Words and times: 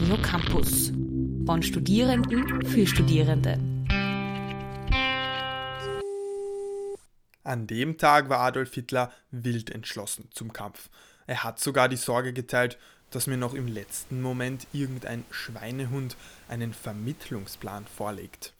Radio 0.00 0.16
Campus. 0.22 0.92
Von 1.44 1.60
Studierenden 1.60 2.64
für 2.66 2.86
Studierende. 2.86 3.58
An 7.42 7.66
dem 7.66 7.98
Tag 7.98 8.28
war 8.28 8.38
Adolf 8.38 8.72
Hitler 8.74 9.10
wild 9.32 9.70
entschlossen 9.70 10.28
zum 10.30 10.52
Kampf. 10.52 10.88
Er 11.26 11.42
hat 11.42 11.58
sogar 11.58 11.88
die 11.88 11.96
Sorge 11.96 12.32
geteilt, 12.32 12.78
dass 13.10 13.26
mir 13.26 13.36
noch 13.36 13.54
im 13.54 13.66
letzten 13.66 14.22
Moment 14.22 14.68
irgendein 14.72 15.24
Schweinehund 15.32 16.16
einen 16.46 16.74
Vermittlungsplan 16.74 17.84
vorlegt. 17.86 18.52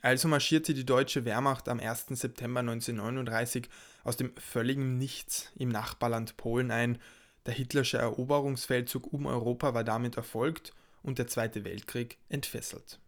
Also 0.00 0.28
marschierte 0.28 0.72
die 0.72 0.86
deutsche 0.86 1.26
Wehrmacht 1.26 1.68
am 1.68 1.78
1. 1.78 2.06
September 2.08 2.60
1939 2.60 3.68
aus 4.02 4.16
dem 4.16 4.34
völligen 4.38 4.96
Nichts 4.96 5.52
im 5.56 5.68
Nachbarland 5.68 6.38
Polen 6.38 6.70
ein. 6.70 6.98
Der 7.44 7.52
hitlersche 7.52 7.98
Eroberungsfeldzug 7.98 9.12
um 9.12 9.26
Europa 9.26 9.74
war 9.74 9.84
damit 9.84 10.16
erfolgt 10.16 10.72
und 11.02 11.18
der 11.18 11.26
Zweite 11.26 11.64
Weltkrieg 11.64 12.18
entfesselt. 12.28 12.98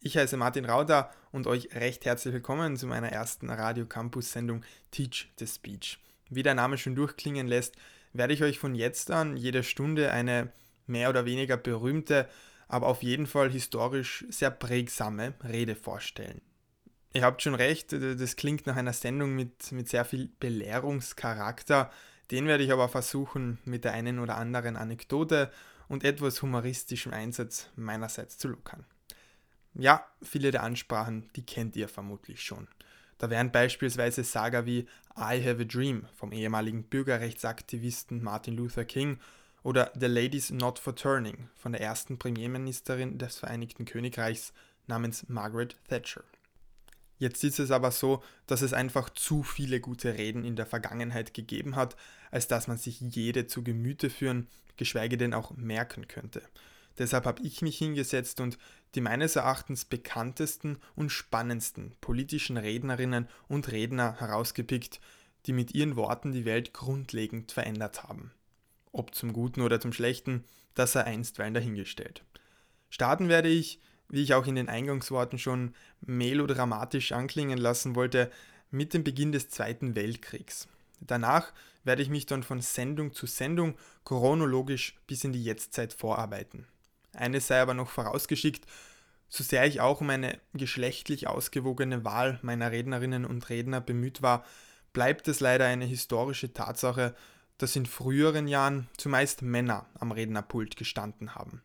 Ich 0.00 0.16
heiße 0.16 0.36
Martin 0.36 0.64
Rauder 0.64 1.10
und 1.32 1.46
euch 1.46 1.74
recht 1.74 2.04
herzlich 2.04 2.34
willkommen 2.34 2.76
zu 2.76 2.86
meiner 2.86 3.08
ersten 3.08 3.50
Radio 3.50 3.86
Campus 3.86 4.32
Sendung 4.32 4.62
Teach 4.90 5.32
the 5.38 5.46
Speech. 5.46 5.98
Wie 6.28 6.42
der 6.42 6.54
Name 6.54 6.78
schon 6.78 6.94
durchklingen 6.94 7.46
lässt, 7.46 7.74
werde 8.12 8.34
ich 8.34 8.42
euch 8.42 8.58
von 8.58 8.74
jetzt 8.74 9.10
an 9.10 9.36
jede 9.36 9.62
Stunde 9.62 10.12
eine 10.12 10.52
mehr 10.86 11.10
oder 11.10 11.24
weniger 11.24 11.56
berühmte, 11.56 12.28
aber 12.68 12.86
auf 12.86 13.02
jeden 13.02 13.26
Fall 13.26 13.50
historisch 13.50 14.24
sehr 14.28 14.50
prägsame 14.50 15.34
Rede 15.42 15.74
vorstellen. 15.74 16.40
Ihr 17.12 17.22
habt 17.22 17.42
schon 17.42 17.54
recht, 17.54 17.92
das 17.92 18.36
klingt 18.36 18.66
nach 18.66 18.76
einer 18.76 18.92
Sendung 18.92 19.34
mit, 19.34 19.72
mit 19.72 19.88
sehr 19.88 20.04
viel 20.04 20.28
Belehrungscharakter. 20.38 21.90
Den 22.30 22.46
werde 22.46 22.64
ich 22.64 22.72
aber 22.72 22.88
versuchen, 22.88 23.58
mit 23.64 23.84
der 23.84 23.92
einen 23.92 24.18
oder 24.18 24.36
anderen 24.36 24.76
Anekdote 24.76 25.50
und 25.88 26.04
etwas 26.04 26.42
humoristischem 26.42 27.12
Einsatz 27.12 27.68
meinerseits 27.76 28.38
zu 28.38 28.48
lockern. 28.48 28.84
Ja, 29.74 30.06
viele 30.22 30.50
der 30.50 30.62
Ansprachen, 30.62 31.28
die 31.36 31.44
kennt 31.44 31.76
ihr 31.76 31.88
vermutlich 31.88 32.42
schon. 32.42 32.68
Da 33.18 33.30
wären 33.30 33.52
beispielsweise 33.52 34.24
Saga 34.24 34.66
wie 34.66 34.86
I 35.18 35.42
Have 35.42 35.62
a 35.62 35.64
Dream 35.64 36.06
vom 36.14 36.32
ehemaligen 36.32 36.84
Bürgerrechtsaktivisten 36.84 38.22
Martin 38.22 38.56
Luther 38.56 38.84
King 38.84 39.18
oder 39.62 39.90
The 39.98 40.06
Ladies 40.06 40.50
Not 40.50 40.78
for 40.78 40.94
Turning 40.94 41.48
von 41.56 41.72
der 41.72 41.80
ersten 41.80 42.18
Premierministerin 42.18 43.18
des 43.18 43.38
Vereinigten 43.38 43.84
Königreichs 43.84 44.52
namens 44.86 45.28
Margaret 45.28 45.76
Thatcher. 45.88 46.24
Jetzt 47.18 47.42
ist 47.44 47.58
es 47.58 47.70
aber 47.70 47.90
so, 47.90 48.22
dass 48.46 48.62
es 48.62 48.72
einfach 48.72 49.10
zu 49.10 49.42
viele 49.42 49.80
gute 49.80 50.18
Reden 50.18 50.44
in 50.44 50.56
der 50.56 50.66
Vergangenheit 50.66 51.32
gegeben 51.32 51.76
hat, 51.76 51.96
als 52.30 52.46
dass 52.46 52.68
man 52.68 52.76
sich 52.76 53.00
jede 53.00 53.46
zu 53.46 53.64
Gemüte 53.64 54.10
führen, 54.10 54.48
geschweige 54.76 55.16
denn 55.16 55.32
auch 55.32 55.52
merken 55.56 56.08
könnte. 56.08 56.42
Deshalb 56.98 57.26
habe 57.26 57.42
ich 57.42 57.62
mich 57.62 57.76
hingesetzt 57.78 58.40
und 58.40 58.58
die 58.94 59.00
meines 59.00 59.36
Erachtens 59.36 59.84
bekanntesten 59.84 60.78
und 60.94 61.10
spannendsten 61.10 61.94
politischen 62.00 62.56
Rednerinnen 62.56 63.28
und 63.48 63.70
Redner 63.70 64.18
herausgepickt, 64.18 65.00
die 65.46 65.52
mit 65.52 65.74
ihren 65.74 65.96
Worten 65.96 66.32
die 66.32 66.44
Welt 66.44 66.72
grundlegend 66.72 67.52
verändert 67.52 68.04
haben. 68.04 68.32
Ob 68.92 69.14
zum 69.14 69.32
Guten 69.32 69.60
oder 69.60 69.80
zum 69.80 69.92
Schlechten, 69.92 70.44
das 70.74 70.92
sei 70.92 71.04
einstweilen 71.04 71.54
dahingestellt. 71.54 72.24
Starten 72.88 73.28
werde 73.28 73.48
ich, 73.48 73.80
wie 74.08 74.22
ich 74.22 74.34
auch 74.34 74.46
in 74.46 74.54
den 74.54 74.68
Eingangsworten 74.68 75.38
schon 75.38 75.74
melodramatisch 76.00 77.12
anklingen 77.12 77.58
lassen 77.58 77.94
wollte, 77.94 78.30
mit 78.70 78.94
dem 78.94 79.04
Beginn 79.04 79.32
des 79.32 79.48
Zweiten 79.48 79.94
Weltkriegs. 79.94 80.68
Danach 81.00 81.52
werde 81.84 82.02
ich 82.02 82.08
mich 82.08 82.26
dann 82.26 82.42
von 82.42 82.60
Sendung 82.60 83.12
zu 83.12 83.26
Sendung 83.26 83.76
chronologisch 84.04 84.96
bis 85.06 85.24
in 85.24 85.32
die 85.32 85.44
Jetztzeit 85.44 85.92
vorarbeiten. 85.92 86.66
Eines 87.12 87.46
sei 87.46 87.60
aber 87.60 87.74
noch 87.74 87.90
vorausgeschickt, 87.90 88.66
so 89.28 89.42
sehr 89.42 89.66
ich 89.66 89.80
auch 89.80 90.00
um 90.00 90.10
eine 90.10 90.38
geschlechtlich 90.54 91.26
ausgewogene 91.26 92.04
Wahl 92.04 92.38
meiner 92.42 92.70
Rednerinnen 92.70 93.24
und 93.24 93.48
Redner 93.48 93.80
bemüht 93.80 94.22
war, 94.22 94.44
bleibt 94.92 95.28
es 95.28 95.40
leider 95.40 95.66
eine 95.66 95.84
historische 95.84 96.52
Tatsache, 96.52 97.14
dass 97.58 97.76
in 97.76 97.86
früheren 97.86 98.48
Jahren 98.48 98.88
zumeist 98.96 99.42
Männer 99.42 99.86
am 99.98 100.12
Rednerpult 100.12 100.76
gestanden 100.76 101.34
haben. 101.34 101.62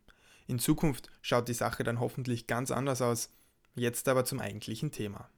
In 0.52 0.60
Zukunft 0.60 1.08
schaut 1.22 1.48
die 1.48 1.54
Sache 1.54 1.86
dann 1.86 2.02
hoffentlich 2.02 2.46
ganz 2.46 2.72
anders 2.72 3.02
aus. 3.02 3.30
Jetzt 3.74 4.10
aber 4.10 4.26
zum 4.26 4.42
eigentlichen 4.42 4.92
Thema. 4.92 5.30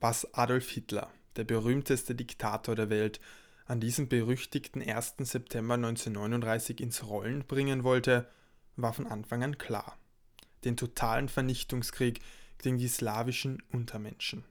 Was 0.00 0.34
Adolf 0.34 0.68
Hitler, 0.68 1.08
der 1.36 1.44
berühmteste 1.44 2.16
Diktator 2.16 2.74
der 2.74 2.90
Welt, 2.90 3.20
an 3.66 3.78
diesem 3.78 4.08
berüchtigten 4.08 4.82
1. 4.82 5.18
September 5.18 5.74
1939 5.74 6.80
ins 6.80 7.06
Rollen 7.06 7.46
bringen 7.46 7.84
wollte, 7.84 8.28
war 8.74 8.92
von 8.92 9.06
Anfang 9.06 9.44
an 9.44 9.56
klar. 9.56 9.96
Den 10.64 10.76
totalen 10.76 11.28
Vernichtungskrieg 11.28 12.18
gegen 12.58 12.76
die 12.76 12.88
slawischen 12.88 13.62
Untermenschen. 13.70 14.42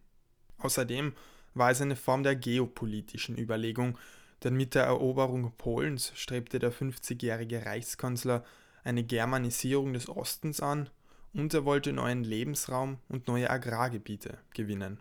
Außerdem 0.59 1.13
war 1.56 1.72
es 1.72 1.81
eine 1.81 1.97
Form 1.97 2.23
der 2.23 2.38
geopolitischen 2.38 3.38
Überlegung, 3.38 3.97
denn 4.44 4.56
mit 4.56 4.75
der 4.75 4.84
Eroberung 4.84 5.53
Polens 5.57 6.12
strebte 6.16 6.59
der 6.59 6.74
50-jährige 6.74 7.66
Reichskanzler 7.66 8.44
eine 8.84 9.03
Germanisierung 9.03 9.94
des 9.94 10.09
Ostens 10.09 10.59
an 10.59 10.90
und 11.34 11.53
er 11.53 11.66
wollte 11.66 11.94
neuen 11.94 12.24
Lebensraum 12.24 12.97
und 13.07 13.28
neue 13.28 13.50
Agrargebiete 13.50 14.38
gewinnen. 14.53 15.00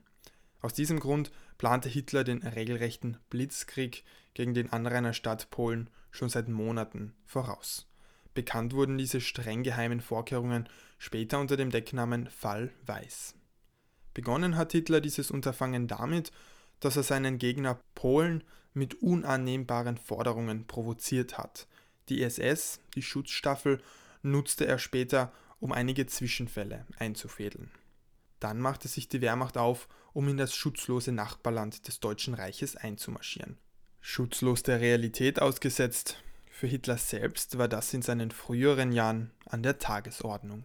Aus 0.61 0.75
diesem 0.75 1.01
Grund 1.01 1.33
plante 1.59 1.89
Hitler 1.89 2.25
den 2.25 2.43
regelrechten 2.43 3.17
Blitzkrieg 3.31 4.05
gegen 4.35 4.55
den 4.55 4.73
Anrainerstaat 4.73 5.51
Polen 5.51 5.89
schon 6.11 6.29
seit 6.29 6.49
Monaten 6.49 7.15
voraus. 7.25 7.87
Bekannt 8.35 8.75
wurden 8.75 8.99
diese 8.99 9.21
streng 9.21 9.63
geheimen 9.63 10.01
Vorkehrungen 10.01 10.69
später 10.99 11.41
unter 11.41 11.57
dem 11.57 11.71
Decknamen 11.71 12.29
Fall 12.29 12.71
Weiß. 12.87 13.35
Begonnen 14.15 14.57
hat 14.57 14.73
Hitler 14.73 15.01
dieses 15.01 15.31
Unterfangen 15.31 15.89
damit, 15.89 16.31
dass 16.81 16.97
er 16.97 17.03
seinen 17.03 17.39
Gegner 17.39 17.79
Polen 17.95 18.45
mit 18.73 19.03
unannehmbaren 19.03 19.97
Forderungen 19.97 20.67
provoziert 20.67 21.39
hat. 21.39 21.67
Die 22.09 22.23
SS, 22.23 22.81
die 22.95 23.03
Schutzstaffel, 23.03 23.81
nutzte 24.23 24.67
er 24.67 24.79
später, 24.79 25.33
um 25.61 25.73
einige 25.73 26.07
Zwischenfälle 26.07 26.87
einzufädeln. 26.99 27.71
Dann 28.41 28.59
machte 28.59 28.89
sich 28.89 29.09
die 29.09 29.21
Wehrmacht 29.21 29.59
auf, 29.59 29.89
um 30.13 30.29
in 30.29 30.37
das 30.37 30.55
schutzlose 30.55 31.13
Nachbarland 31.13 31.87
des 31.87 32.01
Deutschen 32.01 32.35
Reiches 32.35 32.77
einzumarschieren. 32.77 33.59
Schutzlos 34.01 34.63
der 34.63 34.81
Realität 34.81 35.43
ausgesetzt, 35.43 36.17
für 36.51 36.67
Hitler 36.67 36.99
selbst 36.99 37.59
war 37.59 37.69
das 37.69 37.95
in 37.95 38.03
seinen 38.03 38.31
früheren 38.31 38.93
Jahren 38.93 39.31
an 39.47 39.63
der 39.63 39.79
Tagesordnung. 39.79 40.65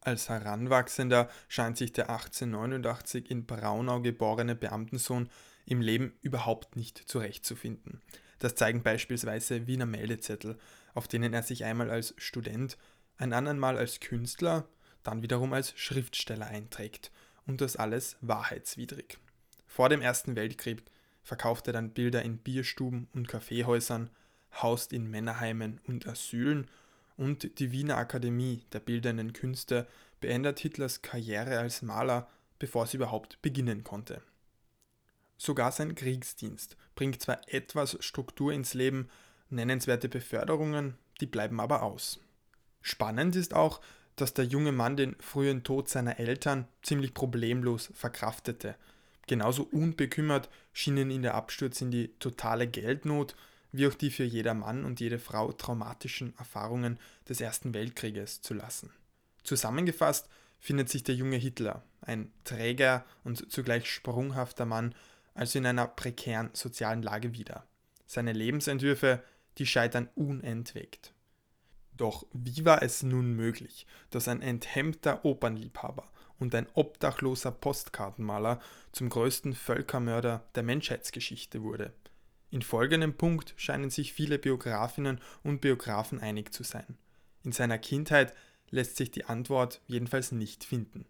Als 0.00 0.28
Heranwachsender 0.28 1.28
scheint 1.48 1.76
sich 1.76 1.92
der 1.92 2.10
1889 2.10 3.30
in 3.30 3.46
Braunau 3.46 4.00
geborene 4.00 4.54
Beamtensohn 4.54 5.28
im 5.66 5.80
Leben 5.80 6.16
überhaupt 6.22 6.76
nicht 6.76 6.98
zurechtzufinden. 6.98 8.00
Das 8.38 8.54
zeigen 8.54 8.82
beispielsweise 8.82 9.66
Wiener 9.66 9.86
Meldezettel, 9.86 10.56
auf 10.94 11.08
denen 11.08 11.34
er 11.34 11.42
sich 11.42 11.64
einmal 11.64 11.90
als 11.90 12.14
Student, 12.16 12.78
ein 13.16 13.32
anderen 13.32 13.58
Mal 13.58 13.76
als 13.76 14.00
Künstler, 14.00 14.68
dann 15.02 15.22
wiederum 15.22 15.52
als 15.52 15.72
Schriftsteller 15.76 16.46
einträgt. 16.46 17.10
Und 17.46 17.60
das 17.60 17.76
alles 17.76 18.16
wahrheitswidrig. 18.20 19.18
Vor 19.66 19.88
dem 19.88 20.02
Ersten 20.02 20.36
Weltkrieg 20.36 20.82
verkauft 21.22 21.66
er 21.66 21.72
dann 21.72 21.92
Bilder 21.92 22.22
in 22.22 22.38
Bierstuben 22.38 23.08
und 23.14 23.26
Kaffeehäusern, 23.26 24.10
haust 24.62 24.92
in 24.92 25.10
Männerheimen 25.10 25.80
und 25.86 26.06
Asylen 26.06 26.70
und 27.18 27.58
die 27.58 27.72
Wiener 27.72 27.98
Akademie 27.98 28.62
der 28.72 28.80
Bildenden 28.80 29.34
Künste 29.34 29.86
beendet 30.20 30.60
Hitlers 30.60 31.02
Karriere 31.02 31.58
als 31.58 31.82
Maler, 31.82 32.28
bevor 32.58 32.86
sie 32.86 32.96
überhaupt 32.96 33.42
beginnen 33.42 33.84
konnte. 33.84 34.22
Sogar 35.36 35.70
sein 35.72 35.94
Kriegsdienst 35.94 36.76
bringt 36.94 37.20
zwar 37.20 37.40
etwas 37.48 37.96
Struktur 38.00 38.52
ins 38.52 38.74
Leben, 38.74 39.08
nennenswerte 39.50 40.08
Beförderungen, 40.08 40.96
die 41.20 41.26
bleiben 41.26 41.60
aber 41.60 41.82
aus. 41.82 42.20
Spannend 42.80 43.36
ist 43.36 43.52
auch, 43.52 43.80
dass 44.16 44.34
der 44.34 44.44
junge 44.44 44.72
Mann 44.72 44.96
den 44.96 45.16
frühen 45.20 45.62
Tod 45.62 45.88
seiner 45.88 46.18
Eltern 46.18 46.66
ziemlich 46.82 47.14
problemlos 47.14 47.90
verkraftete. 47.94 48.76
Genauso 49.26 49.64
unbekümmert 49.64 50.48
schienen 50.72 51.10
ihn 51.10 51.22
der 51.22 51.34
Absturz 51.34 51.80
in 51.80 51.90
die 51.90 52.08
totale 52.18 52.66
Geldnot 52.66 53.36
wie 53.72 53.86
auch 53.86 53.94
die 53.94 54.10
für 54.10 54.24
jeder 54.24 54.54
Mann 54.54 54.84
und 54.84 55.00
jede 55.00 55.18
Frau 55.18 55.52
traumatischen 55.52 56.36
Erfahrungen 56.38 56.98
des 57.28 57.40
Ersten 57.40 57.74
Weltkrieges 57.74 58.40
zu 58.40 58.54
lassen. 58.54 58.90
Zusammengefasst 59.42 60.28
findet 60.58 60.88
sich 60.88 61.04
der 61.04 61.14
junge 61.14 61.36
Hitler, 61.36 61.82
ein 62.00 62.32
träger 62.44 63.04
und 63.24 63.50
zugleich 63.50 63.90
sprunghafter 63.90 64.66
Mann, 64.66 64.94
also 65.34 65.58
in 65.58 65.66
einer 65.66 65.86
prekären 65.86 66.50
sozialen 66.52 67.02
Lage 67.02 67.32
wieder. 67.34 67.66
Seine 68.06 68.32
Lebensentwürfe, 68.32 69.22
die 69.58 69.66
scheitern 69.66 70.08
unentwegt. 70.14 71.12
Doch 71.96 72.26
wie 72.32 72.64
war 72.64 72.82
es 72.82 73.02
nun 73.02 73.34
möglich, 73.34 73.86
dass 74.10 74.28
ein 74.28 74.40
enthemmter 74.40 75.24
Opernliebhaber 75.24 76.08
und 76.38 76.54
ein 76.54 76.68
obdachloser 76.74 77.50
Postkartenmaler 77.50 78.60
zum 78.92 79.08
größten 79.08 79.54
Völkermörder 79.54 80.44
der 80.54 80.62
Menschheitsgeschichte 80.62 81.62
wurde? 81.62 81.92
In 82.50 82.62
folgendem 82.62 83.14
Punkt 83.14 83.54
scheinen 83.56 83.90
sich 83.90 84.12
viele 84.12 84.38
Biografinnen 84.38 85.20
und 85.42 85.60
Biografen 85.60 86.20
einig 86.20 86.52
zu 86.52 86.62
sein. 86.62 86.96
In 87.44 87.52
seiner 87.52 87.78
Kindheit 87.78 88.34
lässt 88.70 88.96
sich 88.96 89.10
die 89.10 89.24
Antwort 89.24 89.80
jedenfalls 89.86 90.32
nicht 90.32 90.64
finden. 90.64 91.04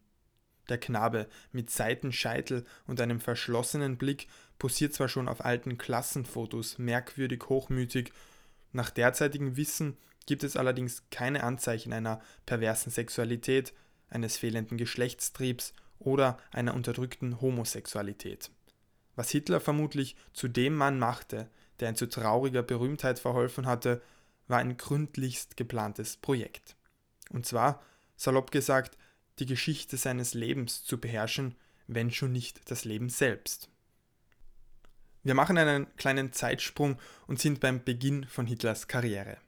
Der 0.69 0.79
Knabe 0.79 1.29
mit 1.53 1.71
Seitenscheitel 1.71 2.67
und 2.87 3.01
einem 3.01 3.21
verschlossenen 3.21 3.97
Blick 3.97 4.29
posiert 4.59 4.93
zwar 4.93 5.09
schon 5.09 5.29
auf 5.29 5.45
alten 5.45 5.79
Klassenfotos 5.79 6.79
merkwürdig 6.79 7.45
hochmütig, 7.49 8.13
nach 8.73 8.91
derzeitigem 8.91 9.57
Wissen 9.57 9.97
gibt 10.27 10.45
es 10.45 10.57
allerdings 10.57 11.05
keine 11.11 11.43
Anzeichen 11.43 11.93
einer 11.93 12.21
perversen 12.45 12.93
Sexualität, 12.93 13.73
eines 14.11 14.37
fehlenden 14.37 14.77
Geschlechtstriebs 14.77 15.73
oder 15.99 16.39
einer 16.53 16.75
unterdrückten 16.75 17.41
Homosexualität. 17.41 18.51
Was 19.19 19.31
Hitler 19.31 19.59
vermutlich 19.59 20.15
zu 20.33 20.47
dem 20.47 20.77
Mann 20.77 21.01
machte, 21.01 21.51
der 21.81 21.89
ihn 21.89 21.97
zu 21.97 22.09
trauriger 22.09 22.63
Berühmtheit 22.63 23.19
verholfen 23.19 23.67
hatte, 23.67 24.01
war 24.47 24.59
ein 24.59 24.77
gründlichst 24.77 25.57
geplantes 25.57 26.17
Projekt. 26.17 26.77
Und 27.31 27.45
zwar, 27.45 27.83
salopp 28.17 28.53
gesagt, 28.53 28.97
die 29.41 29.47
Geschichte 29.47 29.97
seines 29.97 30.35
Lebens 30.35 30.85
zu 30.85 31.01
beherrschen, 31.01 31.57
wenn 31.89 32.13
schon 32.13 32.31
nicht 32.31 32.71
das 32.71 32.85
Leben 32.85 33.09
selbst. 33.09 33.69
Wir 35.25 35.35
machen 35.35 35.59
einen 35.59 35.93
kleinen 35.97 36.33
Zeitsprung 36.33 36.97
und 37.27 37.41
sind 37.41 37.59
beim 37.59 37.83
Beginn 37.83 38.25
von 38.25 38.47
Hitlers 38.47 38.87
Karriere. 38.87 39.39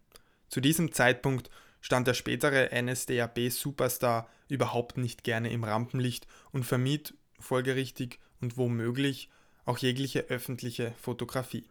Zu 0.48 0.60
diesem 0.60 0.90
Zeitpunkt 0.90 1.48
stand 1.80 2.08
der 2.08 2.14
spätere 2.14 2.70
NSDAP-Superstar 2.72 4.28
überhaupt 4.48 4.96
nicht 4.96 5.22
gerne 5.22 5.52
im 5.52 5.62
Rampenlicht 5.62 6.26
und 6.50 6.64
vermied 6.64 7.14
folgerichtig 7.38 8.18
und 8.40 8.56
womöglich 8.56 9.30
auch 9.70 9.78
jegliche 9.78 10.22
öffentliche 10.28 10.92
Fotografie. 11.00 11.64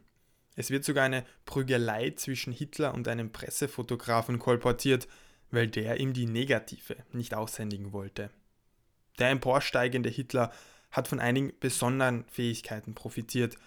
Es 0.56 0.72
wird 0.72 0.86
sogar 0.86 1.04
eine 1.04 1.26
Prügelei 1.46 2.12
zwischen 2.12 2.54
Hitler 2.54 2.94
und 2.94 3.10
einem 3.10 3.32
Pressefotografen 3.32 4.40
kolportiert, 4.40 5.08
weil 5.52 5.68
der 5.68 6.00
ihm 6.00 6.14
die 6.14 6.26
negative 6.26 6.96
nicht 7.12 7.34
aushändigen 7.34 7.92
wollte. 7.92 8.30
Der 9.20 9.30
emporsteigende 9.32 10.10
Hitler 10.10 10.54
hat 10.92 11.10
von 11.10 11.20
einigen 11.20 11.52
besonderen 11.60 12.24
Fähigkeiten 12.30 12.96
profitiert, 12.96 13.58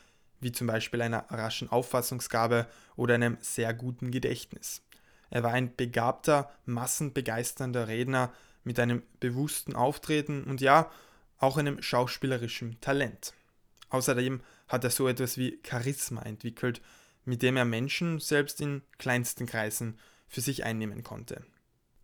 wie 0.40 0.50
zum 0.50 0.66
Beispiel 0.66 1.02
einer 1.02 1.26
raschen 1.30 1.68
Auffassungsgabe 1.68 2.66
oder 2.96 3.14
einem 3.14 3.36
sehr 3.42 3.74
guten 3.74 4.10
Gedächtnis. 4.10 4.82
Er 5.28 5.42
war 5.42 5.52
ein 5.52 5.76
begabter, 5.76 6.50
massenbegeisternder 6.64 7.86
Redner 7.86 8.32
mit 8.64 8.80
einem 8.80 9.02
bewussten 9.20 9.76
Auftreten 9.76 10.44
und 10.44 10.62
ja, 10.62 10.90
auch 11.38 11.58
einem 11.58 11.82
schauspielerischen 11.82 12.80
Talent. 12.80 13.34
Außerdem 13.92 14.40
hat 14.68 14.84
er 14.84 14.90
so 14.90 15.06
etwas 15.06 15.36
wie 15.36 15.60
Charisma 15.68 16.22
entwickelt, 16.22 16.80
mit 17.26 17.42
dem 17.42 17.58
er 17.58 17.66
Menschen 17.66 18.20
selbst 18.20 18.60
in 18.62 18.82
kleinsten 18.96 19.44
Kreisen 19.44 19.98
für 20.26 20.40
sich 20.40 20.64
einnehmen 20.64 21.02
konnte. 21.02 21.44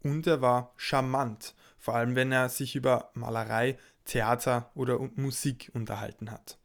Und 0.03 0.27
er 0.27 0.43
war 0.43 0.75
charmant, 0.77 1.55
vor 1.79 1.95
allem 1.95 2.15
wenn 2.15 2.31
er 2.31 2.51
sich 2.51 2.77
über 2.77 3.11
Malerei, 3.15 3.79
Theater 4.05 4.71
oder 4.75 4.99
Musik 5.17 5.71
unterhalten 5.73 6.31
hat. 6.31 6.59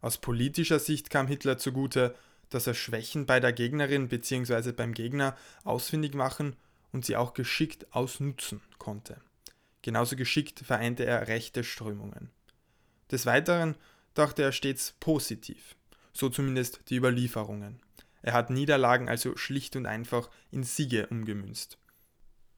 Aus 0.00 0.18
politischer 0.18 0.78
Sicht 0.78 1.10
kam 1.10 1.26
Hitler 1.26 1.58
zugute, 1.58 2.14
dass 2.48 2.68
er 2.68 2.74
Schwächen 2.74 3.26
bei 3.26 3.40
der 3.40 3.52
Gegnerin 3.52 4.06
bzw. 4.06 4.70
beim 4.70 4.94
Gegner 4.94 5.36
ausfindig 5.64 6.14
machen 6.14 6.54
und 6.92 7.04
sie 7.04 7.16
auch 7.16 7.34
geschickt 7.34 7.92
ausnutzen 7.92 8.62
konnte. 8.78 9.20
Genauso 9.82 10.14
geschickt 10.14 10.60
vereinte 10.60 11.04
er 11.04 11.26
rechte 11.26 11.64
Strömungen. 11.64 12.30
Des 13.10 13.26
Weiteren 13.26 13.74
dachte 14.18 14.42
er 14.42 14.52
stets 14.52 14.94
positiv, 15.00 15.76
so 16.12 16.28
zumindest 16.28 16.80
die 16.90 16.96
Überlieferungen. 16.96 17.80
Er 18.22 18.32
hat 18.32 18.50
Niederlagen 18.50 19.08
also 19.08 19.36
schlicht 19.36 19.76
und 19.76 19.86
einfach 19.86 20.28
in 20.50 20.64
Siege 20.64 21.06
umgemünzt. 21.06 21.78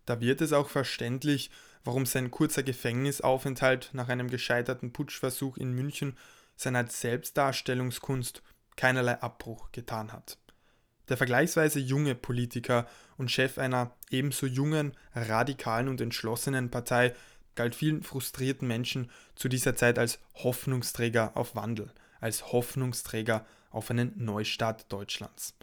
Da 0.06 0.20
wird 0.20 0.40
es 0.40 0.52
auch 0.52 0.68
verständlich, 0.68 1.50
warum 1.84 2.06
sein 2.06 2.30
kurzer 2.30 2.62
Gefängnisaufenthalt 2.62 3.90
nach 3.92 4.08
einem 4.08 4.28
gescheiterten 4.28 4.92
Putschversuch 4.92 5.56
in 5.56 5.72
München 5.72 6.16
seiner 6.56 6.86
Selbstdarstellungskunst 6.86 8.42
keinerlei 8.76 9.20
Abbruch 9.20 9.70
getan 9.72 10.12
hat. 10.12 10.38
Der 11.08 11.16
vergleichsweise 11.16 11.80
junge 11.80 12.14
Politiker 12.14 12.86
und 13.16 13.30
Chef 13.30 13.58
einer 13.58 13.96
ebenso 14.10 14.46
jungen, 14.46 14.92
radikalen 15.14 15.88
und 15.88 16.00
entschlossenen 16.00 16.70
Partei 16.70 17.14
galt 17.60 17.74
vielen 17.74 18.02
frustrierten 18.02 18.66
Menschen 18.66 19.10
zu 19.34 19.50
dieser 19.50 19.76
Zeit 19.76 19.98
als 19.98 20.18
Hoffnungsträger 20.32 21.36
auf 21.36 21.54
Wandel, 21.54 21.92
als 22.18 22.52
Hoffnungsträger 22.52 23.44
auf 23.68 23.90
einen 23.90 24.14
Neustart 24.16 24.90
Deutschlands. 24.90 25.54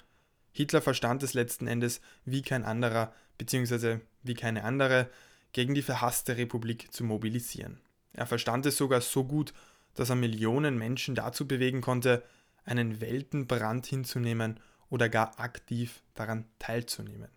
Hitler 0.51 0.83
verstand 0.83 1.23
es 1.23 1.33
letzten 1.33 1.65
Endes 1.65 1.99
wie 2.23 2.43
kein 2.43 2.65
anderer, 2.65 3.15
beziehungsweise 3.39 4.01
wie 4.21 4.35
keine 4.35 4.63
andere, 4.63 5.09
gegen 5.53 5.73
die 5.73 5.81
verhasste 5.81 6.37
Republik 6.37 6.93
zu 6.93 7.03
mobilisieren. 7.03 7.81
Er 8.13 8.27
verstand 8.27 8.67
es 8.67 8.77
sogar 8.77 9.01
so 9.01 9.23
gut, 9.23 9.51
dass 9.95 10.11
er 10.11 10.17
Millionen 10.17 10.77
Menschen 10.77 11.15
dazu 11.15 11.47
bewegen 11.47 11.81
konnte, 11.81 12.23
einen 12.63 13.01
Weltenbrand 13.01 13.87
hinzunehmen 13.87 14.59
oder 14.91 15.09
gar 15.09 15.39
aktiv 15.39 16.03
daran 16.13 16.45
teilzunehmen. 16.59 17.29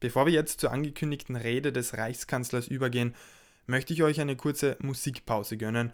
Bevor 0.00 0.26
wir 0.26 0.32
jetzt 0.32 0.58
zur 0.58 0.72
angekündigten 0.72 1.36
Rede 1.36 1.72
des 1.72 1.96
Reichskanzlers 1.96 2.66
übergehen, 2.66 3.14
möchte 3.66 3.92
ich 3.92 4.02
euch 4.02 4.20
eine 4.20 4.36
kurze 4.36 4.76
Musikpause 4.80 5.56
gönnen, 5.56 5.92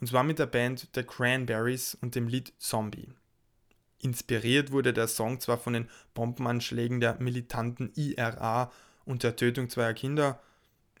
und 0.00 0.06
zwar 0.06 0.24
mit 0.24 0.38
der 0.38 0.46
Band 0.46 0.88
The 0.94 1.02
Cranberries 1.02 1.96
und 2.00 2.14
dem 2.14 2.28
Lied 2.28 2.52
Zombie. 2.58 3.08
Inspiriert 3.98 4.72
wurde 4.72 4.92
der 4.92 5.08
Song 5.08 5.40
zwar 5.40 5.58
von 5.58 5.74
den 5.74 5.88
Bombenanschlägen 6.14 7.00
der 7.00 7.20
militanten 7.20 7.92
IRA 7.94 8.72
und 9.04 9.22
der 9.22 9.36
Tötung 9.36 9.68
zweier 9.68 9.92
Kinder, 9.92 10.40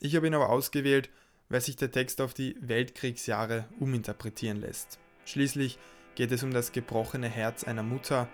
ich 0.02 0.16
habe 0.16 0.26
ihn 0.26 0.34
aber 0.34 0.48
ausgewählt, 0.48 1.10
weil 1.50 1.60
sich 1.60 1.76
der 1.76 1.90
Text 1.90 2.22
auf 2.22 2.32
die 2.32 2.56
Weltkriegsjahre 2.60 3.66
uminterpretieren 3.78 4.60
lässt. 4.60 4.98
Schließlich 5.26 5.78
geht 6.14 6.32
es 6.32 6.42
um 6.42 6.52
das 6.52 6.72
gebrochene 6.72 7.28
Herz 7.28 7.64
einer 7.64 7.82
Mutter 7.82 8.28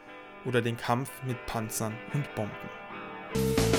oder 0.44 0.62
den 0.62 0.77
Kampf 0.77 1.11
mit 1.25 1.44
Panzern 1.47 1.97
und 2.15 2.33
Bomben. 2.37 3.75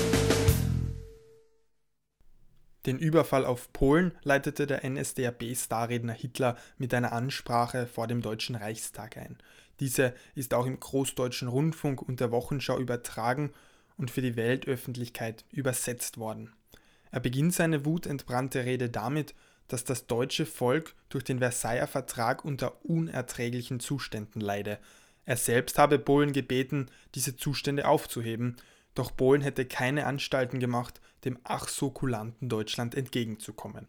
Den 2.86 2.98
Überfall 2.98 3.44
auf 3.44 3.72
Polen 3.72 4.12
leitete 4.22 4.66
der 4.66 4.88
NSDAP-Starredner 4.88 6.12
Hitler 6.12 6.56
mit 6.78 6.94
einer 6.94 7.12
Ansprache 7.12 7.86
vor 7.86 8.06
dem 8.06 8.22
Deutschen 8.22 8.54
Reichstag 8.54 9.16
ein. 9.16 9.36
Diese 9.80 10.14
ist 10.34 10.54
auch 10.54 10.66
im 10.66 10.78
Großdeutschen 10.78 11.48
Rundfunk 11.48 12.02
und 12.02 12.20
der 12.20 12.30
Wochenschau 12.30 12.78
übertragen 12.78 13.52
und 13.96 14.10
für 14.10 14.22
die 14.22 14.36
Weltöffentlichkeit 14.36 15.44
übersetzt 15.50 16.18
worden. 16.18 16.52
Er 17.10 17.20
beginnt 17.20 17.54
seine 17.54 17.84
wutentbrannte 17.84 18.64
Rede 18.64 18.88
damit, 18.88 19.34
dass 19.66 19.84
das 19.84 20.06
deutsche 20.06 20.46
Volk 20.46 20.94
durch 21.08 21.24
den 21.24 21.38
Versailler 21.40 21.86
Vertrag 21.86 22.44
unter 22.44 22.84
unerträglichen 22.84 23.80
Zuständen 23.80 24.40
leide. 24.40 24.78
Er 25.24 25.36
selbst 25.36 25.78
habe 25.78 25.98
Polen 25.98 26.32
gebeten, 26.32 26.86
diese 27.14 27.36
Zustände 27.36 27.86
aufzuheben, 27.86 28.56
doch 28.98 29.14
Polen 29.16 29.42
hätte 29.42 29.64
keine 29.64 30.06
Anstalten 30.06 30.58
gemacht, 30.58 31.00
dem 31.24 31.38
ach 31.44 31.68
so 31.68 31.90
kulanten 31.90 32.48
Deutschland 32.48 32.94
entgegenzukommen. 32.94 33.86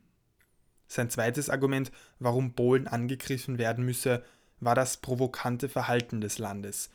Sein 0.88 1.10
zweites 1.10 1.50
Argument, 1.50 1.92
warum 2.20 2.54
Polen 2.54 2.88
angegriffen 2.88 3.58
werden 3.58 3.86
müsse, 3.86 4.24
war 4.60 4.76
das 4.76 4.98
provokante 4.98 5.70
Verhalten 5.70 6.22
des 6.22 6.38
Landes. 6.38 6.90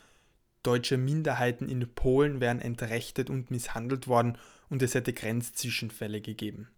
Deutsche 0.62 0.96
Minderheiten 0.96 1.68
in 1.68 1.86
Polen 1.94 2.40
wären 2.40 2.60
entrechtet 2.60 3.30
und 3.30 3.50
misshandelt 3.50 4.08
worden 4.08 4.38
und 4.68 4.82
es 4.82 4.94
hätte 4.94 5.12
Grenzzwischenfälle 5.12 6.20
gegeben. 6.20 6.68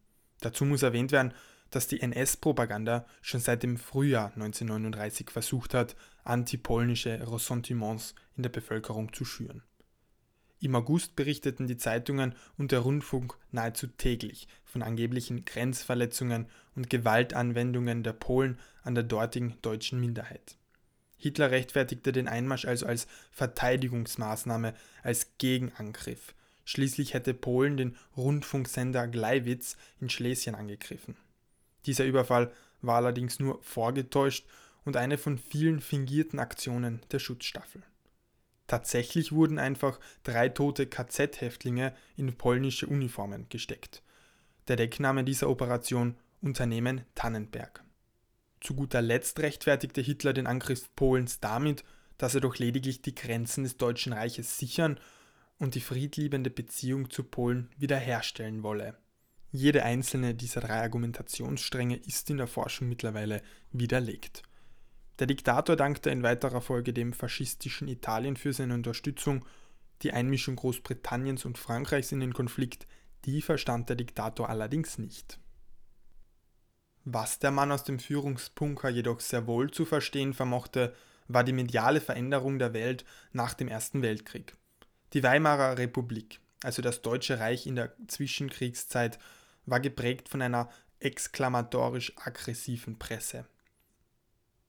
Dazu 0.40 0.64
muss 0.64 0.83
erwähnt 0.83 1.12
werden, 1.12 1.33
dass 1.71 1.88
die 1.88 2.00
NS-Propaganda 2.00 3.07
schon 3.23 3.40
seit 3.40 3.62
dem 3.62 3.76
Frühjahr 3.76 4.33
1939 4.35 5.31
versucht 5.31 5.75
hat, 5.75 5.97
antipolnische 6.25 7.21
Ressentiments 7.33 8.14
in 8.37 8.43
der 8.43 8.50
Bevölkerung 8.50 9.12
zu 9.12 9.25
schüren. 9.25 9.62
Im 10.61 10.75
August 10.75 11.17
berichteten 11.17 11.67
die 11.67 11.77
Zeitungen 11.77 12.35
und 12.57 12.73
der 12.73 12.81
Rundfunk 12.81 13.37
nahezu 13.51 13.87
täglich 13.87 14.49
von 14.65 14.83
angeblichen 14.83 15.45
Grenzverletzungen 15.45 16.47
und 16.75 16.89
Gewaltanwendungen 16.89 18.03
der 18.03 18.15
Polen 18.15 18.59
an 18.83 18.95
der 18.95 19.05
dortigen 19.05 19.57
deutschen 19.61 20.01
Minderheit. 20.01 20.57
Hitler 21.19 21.51
rechtfertigte 21.51 22.13
den 22.13 22.29
Einmarsch 22.29 22.65
also 22.65 22.87
als 22.87 23.07
Verteidigungsmaßnahme, 23.33 24.75
als 25.03 25.39
Gegenangriff. 25.39 26.35
Schließlich 26.65 27.15
hätte 27.15 27.33
Polen 27.33 27.77
den 27.77 27.97
Rundfunksender 28.17 29.09
Gleiwitz 29.09 29.77
in 30.01 30.11
Schlesien 30.11 30.55
angegriffen. 30.55 31.17
Dieser 31.87 32.05
Überfall 32.05 32.53
war 32.83 32.97
allerdings 32.97 33.39
nur 33.39 33.63
vorgetäuscht 33.63 34.47
und 34.85 34.97
eine 34.97 35.19
von 35.19 35.39
vielen 35.39 35.81
fingierten 35.81 36.39
Aktionen 36.39 37.01
der 37.13 37.19
Schutzstaffel. 37.19 37.83
Tatsächlich 38.66 39.32
wurden 39.32 39.58
einfach 39.58 40.00
drei 40.25 40.49
tote 40.49 40.87
KZ-Häftlinge 40.87 41.94
in 42.16 42.37
polnische 42.37 42.87
Uniformen 42.87 43.46
gesteckt. 43.49 44.02
Der 44.68 44.76
Deckname 44.76 45.23
dieser 45.23 45.49
Operation 45.49 46.16
Unternehmen 46.40 47.02
Tannenberg. 47.14 47.85
Zu 48.61 48.75
guter 48.75 49.02
Letzt 49.02 49.38
rechtfertigte 49.38 50.00
Hitler 50.00 50.32
den 50.32 50.46
Angriff 50.46 50.94
Polens 50.96 51.40
damit, 51.40 51.85
dass 52.18 52.35
er 52.35 52.40
doch 52.40 52.56
lediglich 52.56 53.02
die 53.02 53.14
Grenzen 53.14 53.64
des 53.64 53.76
Deutschen 53.76 54.12
Reiches 54.12 54.58
sichern 54.58 54.99
und 55.58 55.75
die 55.75 55.80
friedliebende 55.80 56.50
Beziehung 56.50 57.11
zu 57.11 57.23
Polen 57.23 57.70
wiederherstellen 57.76 58.62
wolle. 58.62 58.96
Jede 59.52 59.85
einzelne 59.85 60.35
dieser 60.35 60.61
drei 60.61 60.82
Argumentationsstränge 60.82 61.96
ist 61.96 62.28
in 62.30 62.38
der 62.38 62.46
Forschung 62.46 62.88
mittlerweile 62.88 63.42
widerlegt. 63.73 64.42
Der 65.18 65.26
Diktator 65.26 65.76
dankte 65.76 66.11
in 66.11 66.23
weiterer 66.23 66.61
Folge 66.61 66.92
dem 66.92 67.12
faschistischen 67.12 67.88
Italien 67.88 68.37
für 68.37 68.52
seine 68.52 68.75
Unterstützung, 68.75 69.46
die 70.02 70.12
Einmischung 70.12 70.56
Großbritanniens 70.56 71.44
und 71.44 71.56
Frankreichs 71.56 72.12
in 72.12 72.20
den 72.20 72.35
Konflikt, 72.35 72.87
die 73.25 73.40
verstand 73.40 73.88
der 73.88 73.96
Diktator 73.96 74.50
allerdings 74.50 74.99
nicht. 74.99 75.38
Was 77.04 77.38
der 77.38 77.50
Mann 77.50 77.73
aus 77.73 77.85
dem 77.85 77.99
Führungspunker 77.99 78.88
jedoch 78.88 79.20
sehr 79.20 79.46
wohl 79.46 79.70
zu 79.70 79.85
verstehen 79.85 80.35
vermochte, 80.35 80.94
war 81.28 81.44
die 81.44 81.52
mediale 81.52 82.00
Veränderung 82.00 82.58
der 82.58 82.75
Welt 82.75 83.04
nach 83.32 83.54
dem 83.54 83.68
Ersten 83.68 84.02
Weltkrieg. 84.02 84.54
Die 85.12 85.23
Weimarer 85.23 85.78
Republik, 85.78 86.40
also 86.62 86.82
das 86.82 87.02
Deutsche 87.02 87.40
Reich 87.40 87.66
in 87.66 87.76
der 87.76 87.92
Zwischenkriegszeit, 88.06 89.18
war 89.64 89.80
geprägt 89.80 90.28
von 90.28 90.42
einer 90.42 90.68
exklamatorisch 91.00 92.12
aggressiven 92.16 92.99
Presse. 92.99 93.46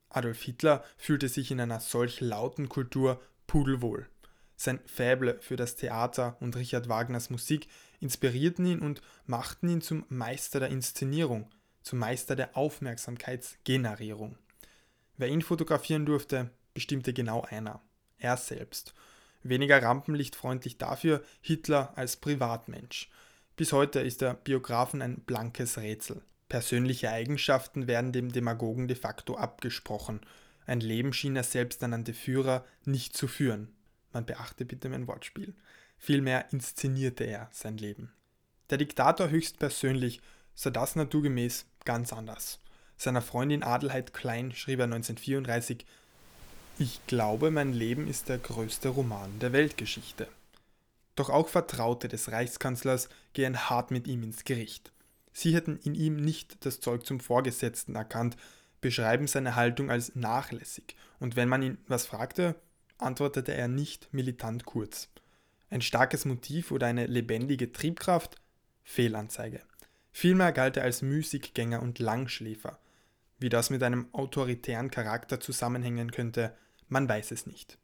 Adolf 0.09 0.41
Hitler 0.41 0.83
fühlte 0.97 1.29
sich 1.29 1.51
in 1.51 1.59
einer 1.59 1.79
solch 1.79 2.21
lauten 2.21 2.69
Kultur 2.69 3.21
pudelwohl. 3.45 4.07
Sein 4.55 4.79
Faible 4.85 5.37
für 5.39 5.55
das 5.55 5.75
Theater 5.75 6.35
und 6.39 6.55
Richard 6.55 6.89
Wagners 6.89 7.29
Musik 7.29 7.67
inspirierten 7.99 8.65
ihn 8.65 8.79
und 8.79 9.01
machten 9.25 9.69
ihn 9.69 9.81
zum 9.81 10.05
Meister 10.09 10.59
der 10.59 10.69
Inszenierung, 10.69 11.49
zum 11.83 11.99
Meister 11.99 12.35
der 12.35 12.57
Aufmerksamkeitsgenerierung. 12.57 14.37
Wer 15.17 15.29
ihn 15.29 15.41
fotografieren 15.41 16.05
durfte, 16.05 16.49
bestimmte 16.73 17.13
genau 17.13 17.41
einer, 17.41 17.81
er 18.17 18.37
selbst. 18.37 18.93
Weniger 19.43 19.81
rampenlichtfreundlich 19.81 20.77
dafür 20.77 21.23
Hitler 21.41 21.93
als 21.95 22.17
Privatmensch. 22.17 23.09
Bis 23.55 23.73
heute 23.73 23.99
ist 23.99 24.21
der 24.21 24.33
Biografen 24.33 25.01
ein 25.01 25.21
blankes 25.21 25.77
Rätsel. 25.77 26.21
Persönliche 26.49 27.11
Eigenschaften 27.11 27.87
werden 27.87 28.11
dem 28.11 28.31
Demagogen 28.31 28.87
de 28.87 28.95
facto 28.95 29.35
abgesprochen. 29.35 30.21
Ein 30.65 30.79
Leben 30.79 31.13
schien 31.13 31.35
er 31.35 31.43
selbsternannte 31.43 32.13
Führer 32.13 32.65
nicht 32.85 33.17
zu 33.17 33.27
führen. 33.27 33.69
Man 34.13 34.25
beachte 34.25 34.65
bitte 34.65 34.89
mein 34.89 35.07
Wortspiel. 35.07 35.53
Vielmehr 35.97 36.51
inszenierte 36.51 37.25
er 37.25 37.49
sein 37.51 37.77
Leben. 37.77 38.13
Der 38.69 38.77
Diktator 38.77 39.29
höchstpersönlich 39.29 40.21
sah 40.55 40.69
das 40.69 40.95
naturgemäß 40.95 41.65
ganz 41.85 42.13
anders. 42.13 42.59
Seiner 42.97 43.21
Freundin 43.21 43.63
Adelheid 43.63 44.13
Klein 44.13 44.51
schrieb 44.53 44.79
er 44.79 44.85
1934, 44.85 45.85
ich 46.79 47.05
glaube, 47.07 47.49
mein 47.49 47.73
Leben 47.73 48.07
ist 48.07 48.29
der 48.29 48.37
größte 48.37 48.89
Roman 48.89 49.39
der 49.39 49.51
Weltgeschichte. 49.51 50.27
Doch 51.15 51.29
auch 51.29 51.47
Vertraute 51.47 52.07
des 52.07 52.31
Reichskanzlers 52.31 53.09
gehen 53.33 53.69
hart 53.69 53.89
mit 53.89 54.07
ihm 54.07 54.21
ins 54.21 54.43
Gericht. 54.43 54.91
Sie 55.39 55.53
hätten 55.53 55.77
in 55.77 55.94
ihm 55.94 56.15
nicht 56.15 56.65
das 56.65 56.79
Zeug 56.79 57.06
zum 57.06 57.20
Vorgesetzten 57.20 57.94
erkannt, 57.94 58.38
beschreiben 58.82 59.27
seine 59.27 59.56
Haltung 59.56 59.91
als 59.91 60.15
nachlässig, 60.15 60.96
und 61.20 61.36
wenn 61.36 61.48
man 61.48 61.62
ihn 61.62 61.77
was 61.86 62.08
fragte, 62.08 62.56
antwortete 62.98 63.53
er 63.53 63.67
nicht 63.67 64.12
militant 64.12 64.65
kurz. 64.65 65.10
Ein 65.70 65.84
starkes 65.84 66.25
Motiv 66.25 66.72
oder 66.72 66.88
eine 66.88 67.06
lebendige 67.06 67.72
Triebkraft? 67.72 68.38
Fehlanzeige. 68.84 69.62
Vielmehr 70.12 70.51
galt 70.53 70.75
er 70.75 70.86
als 70.86 71.03
Müßiggänger 71.03 71.84
und 71.84 72.00
Langschläfer. 72.00 72.79
Wie 73.38 73.50
das 73.50 73.70
mit 73.70 73.84
einem 73.84 74.08
autoritären 74.13 74.89
Charakter 74.89 75.39
zusammenhängen 75.39 76.10
könnte, 76.10 76.58
man 76.89 77.08
weiß 77.08 77.29
es 77.29 77.46
nicht. 77.46 77.77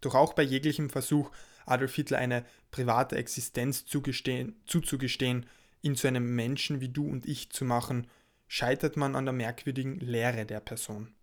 Doch 0.00 0.16
auch 0.16 0.32
bei 0.32 0.42
jeglichem 0.42 0.90
Versuch, 0.90 1.30
Adolf 1.66 1.94
Hitler 1.94 2.18
eine 2.18 2.44
private 2.72 3.14
Existenz 3.14 3.86
zuzugestehen, 3.86 5.46
ihn 5.82 5.96
zu 5.96 6.08
einem 6.08 6.34
Menschen 6.34 6.80
wie 6.80 6.88
du 6.88 7.08
und 7.08 7.26
ich 7.26 7.50
zu 7.50 7.64
machen, 7.64 8.06
scheitert 8.48 8.96
man 8.96 9.14
an 9.14 9.26
der 9.26 9.32
merkwürdigen 9.32 9.98
Lehre 10.00 10.46
der 10.46 10.60
Person. 10.60 11.14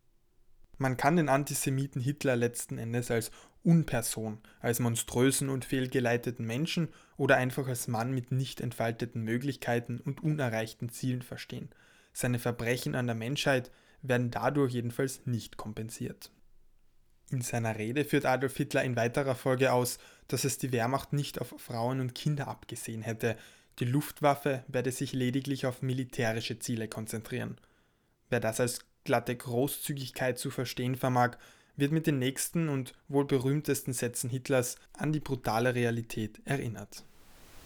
Man 0.78 0.96
kann 0.96 1.16
den 1.16 1.30
Antisemiten 1.30 2.02
Hitler 2.02 2.36
letzten 2.36 2.78
Endes 2.78 3.10
als 3.10 3.32
Unperson, 3.64 4.40
als 4.60 4.80
monströsen 4.80 5.50
und 5.50 5.66
fehlgeleiteten 5.66 6.46
Menschen 6.46 6.90
oder 7.18 7.36
einfach 7.36 7.68
als 7.68 7.88
Mann 7.88 8.14
mit 8.14 8.32
nicht 8.32 8.62
entfalteten 8.62 9.24
Möglichkeiten 9.24 10.00
und 10.00 10.24
unerreichten 10.24 10.90
Zielen 10.90 11.22
verstehen. 11.22 11.70
Seine 12.14 12.40
Verbrechen 12.40 12.96
an 12.96 13.08
der 13.08 13.16
Menschheit 13.16 13.72
werden 14.02 14.32
dadurch 14.32 14.74
jedenfalls 14.74 15.26
nicht 15.26 15.58
kompensiert. 15.58 16.32
In 17.30 17.42
seiner 17.42 17.78
Rede 17.78 18.06
führt 18.06 18.26
Adolf 18.26 18.56
Hitler 18.56 18.84
in 18.84 18.96
weiterer 18.96 19.36
Folge 19.36 19.74
aus, 19.74 19.98
dass 20.30 20.46
es 20.46 20.58
die 20.58 20.72
Wehrmacht 20.72 21.12
nicht 21.12 21.42
auf 21.42 21.54
Frauen 21.58 22.00
und 22.00 22.16
Kinder 22.16 22.48
abgesehen 22.48 23.02
hätte, 23.02 23.36
die 23.80 23.86
Luftwaffe 23.86 24.64
werde 24.68 24.92
sich 24.92 25.14
lediglich 25.14 25.66
auf 25.66 25.82
militärische 25.82 26.60
Ziele 26.60 26.88
konzentrieren. 26.88 27.58
Wer 28.30 28.40
das 28.40 28.60
als 28.60 28.80
glatte 29.04 29.36
Großzügigkeit 29.36 30.40
zu 30.40 30.50
verstehen 30.50 30.96
vermag, 30.96 31.38
wird 31.76 31.92
mit 31.92 32.08
den 32.08 32.18
nächsten 32.20 32.70
und 32.70 32.94
wohl 33.08 33.26
berühmtesten 33.26 33.94
Sätzen 33.94 34.30
Hitlers 34.30 34.78
an 34.94 35.14
die 35.14 35.20
brutale 35.20 35.76
Realität 35.76 36.42
erinnert. 36.46 37.04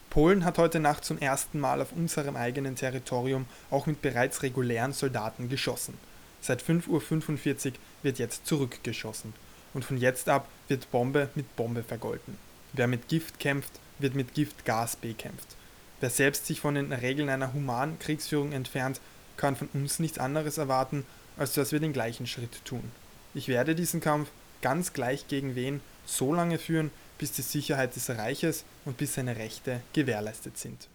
Polen 0.10 0.44
hat 0.44 0.58
heute 0.58 0.82
Nacht 0.82 1.06
zum 1.06 1.18
ersten 1.18 1.60
Mal 1.60 1.82
auf 1.82 1.94
unserem 1.94 2.36
eigenen 2.36 2.76
Territorium 2.76 3.46
auch 3.70 3.86
mit 3.86 4.02
bereits 4.02 4.44
regulären 4.44 4.92
Soldaten 4.92 5.48
geschossen. 5.48 5.94
Seit 6.42 6.62
5.45 6.62 7.68
Uhr 7.68 7.74
wird 8.04 8.20
jetzt 8.20 8.46
zurückgeschossen 8.46 9.34
und 9.74 9.86
von 9.86 9.98
jetzt 9.98 10.28
ab 10.28 10.50
wird 10.68 10.92
Bombe 10.92 11.30
mit 11.36 11.56
Bombe 11.56 11.82
vergolten. 11.82 12.38
Wer 12.74 12.88
mit 12.88 13.08
Gift 13.08 13.40
kämpft, 13.40 13.80
wird 14.00 14.16
mit 14.16 14.34
Giftgas 14.34 14.98
bekämpft. 14.98 15.56
Wer 16.02 16.10
selbst 16.10 16.48
sich 16.48 16.60
von 16.60 16.74
den 16.74 16.92
Regeln 16.92 17.30
einer 17.30 17.54
humanen 17.54 18.00
Kriegsführung 18.00 18.52
entfernt, 18.54 19.00
kann 19.38 19.56
von 19.56 19.70
uns 19.74 20.00
nichts 20.00 20.18
anderes 20.18 20.58
erwarten, 20.58 21.06
als 21.38 21.54
dass 21.54 21.72
wir 21.72 21.80
den 21.80 21.94
gleichen 21.94 22.26
Schritt 22.26 22.66
tun. 22.66 22.92
Ich 23.36 23.48
werde 23.48 23.76
diesen 23.76 24.02
Kampf, 24.02 24.30
ganz 24.62 24.94
gleich 24.94 25.28
gegen 25.28 25.56
wen, 25.56 25.80
so 26.06 26.34
lange 26.34 26.58
führen, 26.58 26.90
bis 27.20 27.32
die 27.34 27.44
Sicherheit 27.44 27.96
des 27.96 28.10
Reiches 28.10 28.66
und 28.84 28.98
bis 28.98 29.14
seine 29.14 29.38
Rechte 29.38 29.82
gewährleistet 29.94 30.58
sind. 30.58 30.90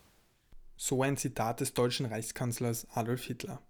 So 0.77 1.05
ein 1.05 1.17
Zitat 1.17 1.61
des 1.61 1.73
deutschen 1.73 2.07
Reichskanzlers 2.07 2.89
Adolf 2.93 3.25
Hitler. 3.25 3.63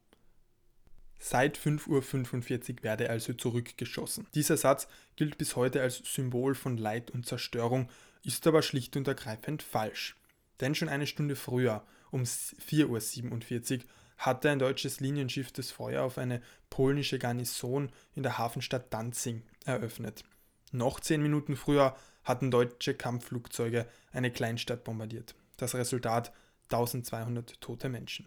Seit 1.18 1.58
5.45 1.58 2.78
Uhr 2.78 2.82
werde 2.82 3.10
also 3.10 3.34
zurückgeschossen. 3.34 4.26
Dieser 4.34 4.56
Satz 4.56 4.88
gilt 5.16 5.36
bis 5.36 5.54
heute 5.54 5.82
als 5.82 5.98
Symbol 5.98 6.54
von 6.54 6.78
Leid 6.78 7.10
und 7.10 7.26
Zerstörung, 7.26 7.90
ist 8.24 8.46
aber 8.46 8.62
schlicht 8.62 8.96
und 8.96 9.06
ergreifend 9.06 9.62
falsch. 9.62 10.16
Denn 10.60 10.74
schon 10.74 10.88
eine 10.88 11.06
Stunde 11.06 11.36
früher, 11.36 11.84
um 12.10 12.22
4.47 12.22 13.78
Uhr, 13.78 13.84
hatte 14.18 14.50
ein 14.50 14.58
deutsches 14.58 15.00
Linienschiff 15.00 15.52
das 15.52 15.70
Feuer 15.70 16.02
auf 16.02 16.18
eine 16.18 16.40
polnische 16.70 17.18
Garnison 17.18 17.90
in 18.14 18.22
der 18.22 18.38
Hafenstadt 18.38 18.86
Danzig 18.90 19.42
eröffnet. 19.64 20.24
Noch 20.72 21.00
zehn 21.00 21.22
Minuten 21.22 21.56
früher 21.56 21.94
hatten 22.24 22.50
deutsche 22.50 22.94
Kampfflugzeuge 22.94 23.86
eine 24.12 24.30
Kleinstadt 24.30 24.84
bombardiert. 24.84 25.34
Das 25.56 25.74
Resultat 25.74 26.32
1200 26.70 27.60
tote 27.60 27.88
Menschen. 27.88 28.26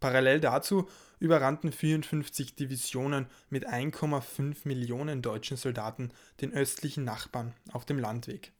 Parallel 0.00 0.40
dazu 0.40 0.88
überrannten 1.18 1.72
54 1.72 2.56
Divisionen 2.56 3.26
mit 3.50 3.68
1,5 3.68 4.56
Millionen 4.64 5.20
deutschen 5.20 5.58
Soldaten 5.58 6.10
den 6.40 6.54
östlichen 6.54 7.04
Nachbarn 7.04 7.52
auf 7.72 7.84
dem 7.84 7.98
Landweg. 7.98 8.52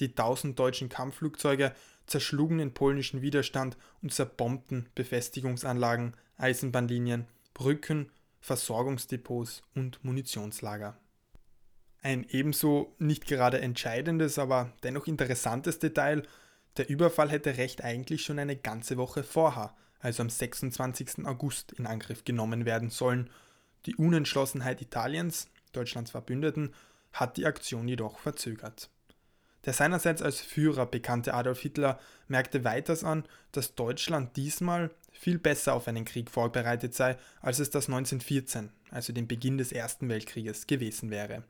Die 0.00 0.08
1000 0.08 0.58
deutschen 0.58 0.88
Kampfflugzeuge 0.88 1.72
zerschlugen 2.06 2.58
den 2.58 2.74
polnischen 2.74 3.22
Widerstand 3.22 3.76
und 4.02 4.12
zerbombten 4.12 4.88
Befestigungsanlagen, 4.94 6.14
Eisenbahnlinien, 6.36 7.26
Brücken, 7.54 8.10
Versorgungsdepots 8.40 9.62
und 9.74 10.04
Munitionslager. 10.04 10.98
Ein 12.02 12.26
ebenso 12.28 12.94
nicht 12.98 13.26
gerade 13.26 13.60
entscheidendes, 13.60 14.38
aber 14.38 14.72
dennoch 14.82 15.06
interessantes 15.06 15.78
Detail, 15.78 16.22
der 16.76 16.90
Überfall 16.90 17.30
hätte 17.30 17.56
recht 17.56 17.82
eigentlich 17.82 18.24
schon 18.24 18.38
eine 18.38 18.56
ganze 18.56 18.98
Woche 18.98 19.22
vorher, 19.22 19.74
also 20.00 20.22
am 20.22 20.28
26. 20.28 21.24
August, 21.24 21.72
in 21.72 21.86
Angriff 21.86 22.24
genommen 22.24 22.66
werden 22.66 22.90
sollen. 22.90 23.30
Die 23.86 23.94
Unentschlossenheit 23.94 24.82
Italiens, 24.82 25.48
Deutschlands 25.72 26.10
Verbündeten, 26.10 26.74
hat 27.12 27.38
die 27.38 27.46
Aktion 27.46 27.88
jedoch 27.88 28.18
verzögert. 28.18 28.90
Der 29.64 29.72
seinerseits 29.72 30.20
als 30.20 30.40
Führer 30.40 30.86
bekannte 30.86 31.34
Adolf 31.34 31.60
Hitler 31.60 31.98
merkte 32.28 32.64
weiters 32.64 33.02
an, 33.02 33.24
dass 33.52 33.74
Deutschland 33.74 34.36
diesmal 34.36 34.90
viel 35.12 35.38
besser 35.38 35.74
auf 35.74 35.88
einen 35.88 36.04
Krieg 36.04 36.30
vorbereitet 36.30 36.94
sei, 36.94 37.16
als 37.40 37.58
es 37.58 37.70
das 37.70 37.86
1914, 37.86 38.70
also 38.90 39.12
den 39.12 39.26
Beginn 39.26 39.56
des 39.58 39.72
Ersten 39.72 40.08
Weltkrieges, 40.08 40.66
gewesen 40.66 41.10
wäre. 41.10 41.44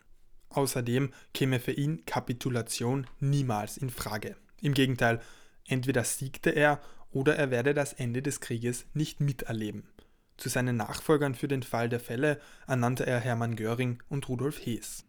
Außerdem 0.50 1.12
käme 1.32 1.58
für 1.58 1.72
ihn 1.72 2.06
Kapitulation 2.06 3.08
niemals 3.18 3.76
in 3.76 3.90
Frage. 3.90 4.36
Im 4.60 4.74
Gegenteil, 4.74 5.20
entweder 5.66 6.04
siegte 6.04 6.50
er 6.50 6.80
oder 7.10 7.36
er 7.36 7.50
werde 7.50 7.74
das 7.74 7.92
Ende 7.92 8.22
des 8.22 8.40
Krieges 8.40 8.86
nicht 8.94 9.20
miterleben. 9.20 9.88
Zu 10.36 10.48
seinen 10.48 10.76
Nachfolgern 10.76 11.34
für 11.34 11.48
den 11.48 11.62
Fall 11.62 11.88
der 11.88 12.00
Fälle 12.00 12.40
ernannte 12.66 13.06
er 13.06 13.20
Hermann 13.20 13.56
Göring 13.56 14.02
und 14.08 14.28
Rudolf 14.28 14.64
Hees. 14.64 15.04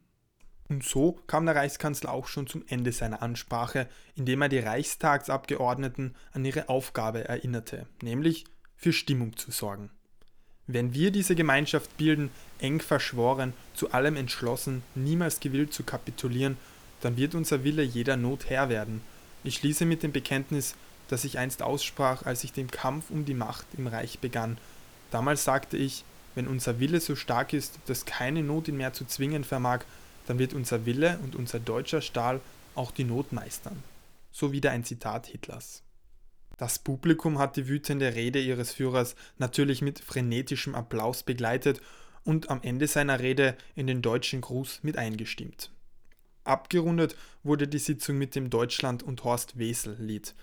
Und 0.67 0.83
so 0.83 1.19
kam 1.27 1.45
der 1.45 1.55
Reichskanzler 1.55 2.11
auch 2.11 2.27
schon 2.27 2.47
zum 2.47 2.63
Ende 2.67 2.91
seiner 2.91 3.21
Ansprache, 3.21 3.87
indem 4.15 4.41
er 4.41 4.49
die 4.49 4.59
Reichstagsabgeordneten 4.59 6.15
an 6.33 6.43
ihre 6.43 6.69
Aufgabe 6.69 7.27
erinnerte, 7.27 7.85
nämlich 8.01 8.45
für 8.75 8.93
Stimmung 8.93 9.37
zu 9.37 9.51
sorgen. 9.51 9.91
Wenn 10.67 10.95
wir 10.95 11.11
diese 11.11 11.35
Gemeinschaft 11.35 11.95
bilden, 11.97 12.31
eng 12.57 12.79
verschworen, 12.79 13.53
zu 13.75 13.91
allem 13.91 14.15
entschlossen, 14.15 14.81
niemals 14.95 15.39
gewillt 15.39 15.71
zu 15.71 15.83
kapitulieren, 15.83 16.57
dann 17.01 17.17
wird 17.17 17.35
unser 17.35 17.63
Wille 17.63 17.83
jeder 17.83 18.17
Not 18.17 18.49
Herr 18.49 18.69
werden. 18.69 19.01
Ich 19.43 19.57
schließe 19.57 19.85
mit 19.85 20.01
dem 20.01 20.11
Bekenntnis, 20.11 20.75
das 21.07 21.23
ich 21.23 21.37
einst 21.37 21.61
aussprach, 21.61 22.25
als 22.25 22.43
ich 22.43 22.51
den 22.51 22.71
Kampf 22.71 23.11
um 23.11 23.25
die 23.25 23.35
Macht 23.35 23.67
im 23.77 23.85
Reich 23.85 24.17
begann. 24.17 24.57
Damals 25.11 25.43
sagte 25.43 25.77
ich, 25.77 26.03
wenn 26.33 26.47
unser 26.47 26.79
Wille 26.79 26.99
so 26.99 27.15
stark 27.15 27.53
ist, 27.53 27.77
dass 27.85 28.05
keine 28.05 28.41
Not 28.41 28.67
ihn 28.67 28.77
mehr 28.77 28.93
zu 28.93 29.05
zwingen 29.05 29.43
vermag, 29.43 29.85
dann 30.25 30.39
wird 30.39 30.53
unser 30.53 30.85
Wille 30.85 31.19
und 31.23 31.35
unser 31.35 31.59
deutscher 31.59 32.01
Stahl 32.01 32.41
auch 32.75 32.91
die 32.91 33.03
Not 33.03 33.31
meistern. 33.31 33.83
So 34.31 34.51
wieder 34.51 34.71
ein 34.71 34.83
Zitat 34.83 35.27
Hitlers. 35.27 35.83
Das 36.57 36.79
Publikum 36.79 37.37
hat 37.37 37.57
die 37.57 37.67
wütende 37.67 38.15
Rede 38.15 38.39
ihres 38.39 38.73
Führers 38.73 39.15
natürlich 39.37 39.81
mit 39.81 39.99
frenetischem 39.99 40.73
Applaus 40.73 41.23
begleitet 41.23 41.81
und 42.23 42.49
am 42.49 42.61
Ende 42.63 42.87
seiner 42.87 43.19
Rede 43.19 43.55
in 43.75 43.87
den 43.87 44.01
deutschen 44.01 44.41
Gruß 44.41 44.79
mit 44.83 44.97
eingestimmt. 44.97 45.69
Abgerundet 46.45 47.15
wurde 47.43 47.67
die 47.67 47.79
Sitzung 47.79 48.17
mit 48.17 48.35
dem 48.35 48.49
Deutschland- 48.49 49.03
und 49.03 49.23
Horst 49.23 49.57
Wesel-Lied. 49.57 50.35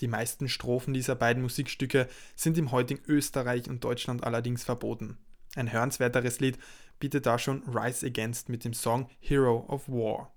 Die 0.00 0.08
meisten 0.08 0.48
Strophen 0.48 0.92
dieser 0.92 1.14
beiden 1.14 1.42
Musikstücke 1.42 2.08
sind 2.34 2.58
im 2.58 2.70
heutigen 2.70 3.02
Österreich 3.06 3.68
und 3.68 3.82
Deutschland 3.82 4.24
allerdings 4.24 4.64
verboten. 4.64 5.16
Ein 5.54 5.72
hörenswerteres 5.72 6.40
Lied 6.40 6.58
bietet 6.98 7.26
da 7.26 7.38
schon 7.38 7.62
Rise 7.68 8.06
Against 8.06 8.48
mit 8.48 8.64
dem 8.64 8.74
Song 8.74 9.08
Hero 9.20 9.64
of 9.68 9.88
War. 9.88 10.32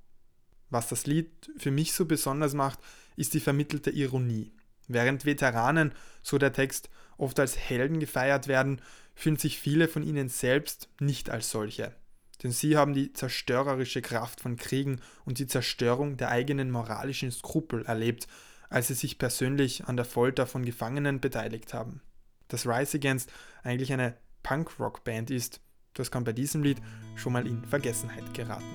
Was 0.69 0.87
das 0.87 1.05
Lied 1.07 1.51
für 1.57 1.71
mich 1.71 1.93
so 1.93 2.05
besonders 2.05 2.53
macht, 2.53 2.79
ist 3.15 3.33
die 3.33 3.39
vermittelte 3.39 3.89
Ironie. 3.89 4.51
Während 4.87 5.25
Veteranen, 5.25 5.93
so 6.21 6.37
der 6.37 6.53
Text, 6.53 6.89
oft 7.17 7.39
als 7.39 7.57
Helden 7.57 7.99
gefeiert 7.99 8.47
werden, 8.47 8.81
fühlen 9.13 9.37
sich 9.37 9.59
viele 9.59 9.87
von 9.87 10.03
ihnen 10.03 10.29
selbst 10.29 10.89
nicht 10.99 11.29
als 11.29 11.51
solche. 11.51 11.95
Denn 12.41 12.51
sie 12.51 12.77
haben 12.77 12.93
die 12.93 13.11
zerstörerische 13.11 14.01
Kraft 14.01 14.41
von 14.41 14.55
Kriegen 14.55 15.01
und 15.25 15.39
die 15.39 15.47
Zerstörung 15.47 16.17
der 16.17 16.29
eigenen 16.29 16.71
moralischen 16.71 17.31
Skrupel 17.31 17.85
erlebt, 17.85 18.27
als 18.69 18.87
sie 18.87 18.93
sich 18.93 19.17
persönlich 19.17 19.85
an 19.85 19.97
der 19.97 20.05
Folter 20.05 20.47
von 20.47 20.63
Gefangenen 20.63 21.19
beteiligt 21.19 21.73
haben. 21.73 22.01
Dass 22.47 22.65
Rise 22.65 22.97
Against 22.97 23.31
eigentlich 23.63 23.91
eine 23.91 24.15
Punk-Rock-Band 24.43 25.31
ist, 25.31 25.59
das 25.99 26.11
kann 26.11 26.23
bei 26.23 26.33
diesem 26.33 26.63
Lied 26.63 26.81
schon 27.15 27.33
mal 27.33 27.45
in 27.45 27.63
Vergessenheit 27.65 28.33
geraten. 28.33 28.65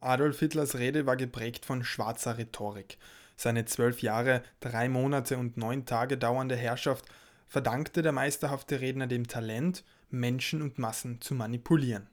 Adolf 0.00 0.38
Hitlers 0.38 0.78
Rede 0.78 1.06
war 1.06 1.16
geprägt 1.16 1.64
von 1.64 1.82
schwarzer 1.82 2.36
Rhetorik. 2.36 2.98
Seine 3.36 3.64
zwölf 3.64 4.02
Jahre, 4.02 4.42
drei 4.60 4.88
Monate 4.88 5.38
und 5.38 5.56
neun 5.56 5.86
Tage 5.86 6.18
dauernde 6.18 6.56
Herrschaft 6.56 7.06
verdankte 7.48 8.02
der 8.02 8.12
meisterhafte 8.12 8.80
Redner 8.80 9.06
dem 9.06 9.26
Talent, 9.26 9.84
Menschen 10.10 10.60
und 10.60 10.78
Massen 10.78 11.20
zu 11.20 11.34
manipulieren. 11.34 12.06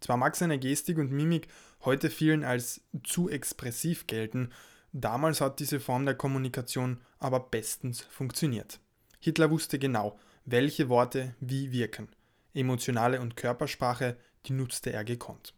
Zwar 0.00 0.16
mag 0.16 0.36
seine 0.36 0.58
Gestik 0.58 0.98
und 0.98 1.12
Mimik 1.12 1.48
heute 1.84 2.10
vielen 2.10 2.44
als 2.44 2.80
zu 3.04 3.28
expressiv 3.28 4.06
gelten, 4.06 4.50
damals 4.92 5.40
hat 5.40 5.60
diese 5.60 5.80
Form 5.80 6.04
der 6.04 6.14
Kommunikation 6.14 7.00
aber 7.18 7.40
bestens 7.40 8.02
funktioniert. 8.02 8.80
Hitler 9.20 9.50
wusste 9.50 9.78
genau, 9.78 10.18
welche 10.44 10.88
Worte 10.88 11.34
wie 11.40 11.72
wirken. 11.72 12.08
Emotionale 12.54 13.20
und 13.20 13.36
Körpersprache, 13.36 14.16
die 14.46 14.52
nutzte 14.52 14.92
er 14.92 15.04
gekonnt. 15.04 15.54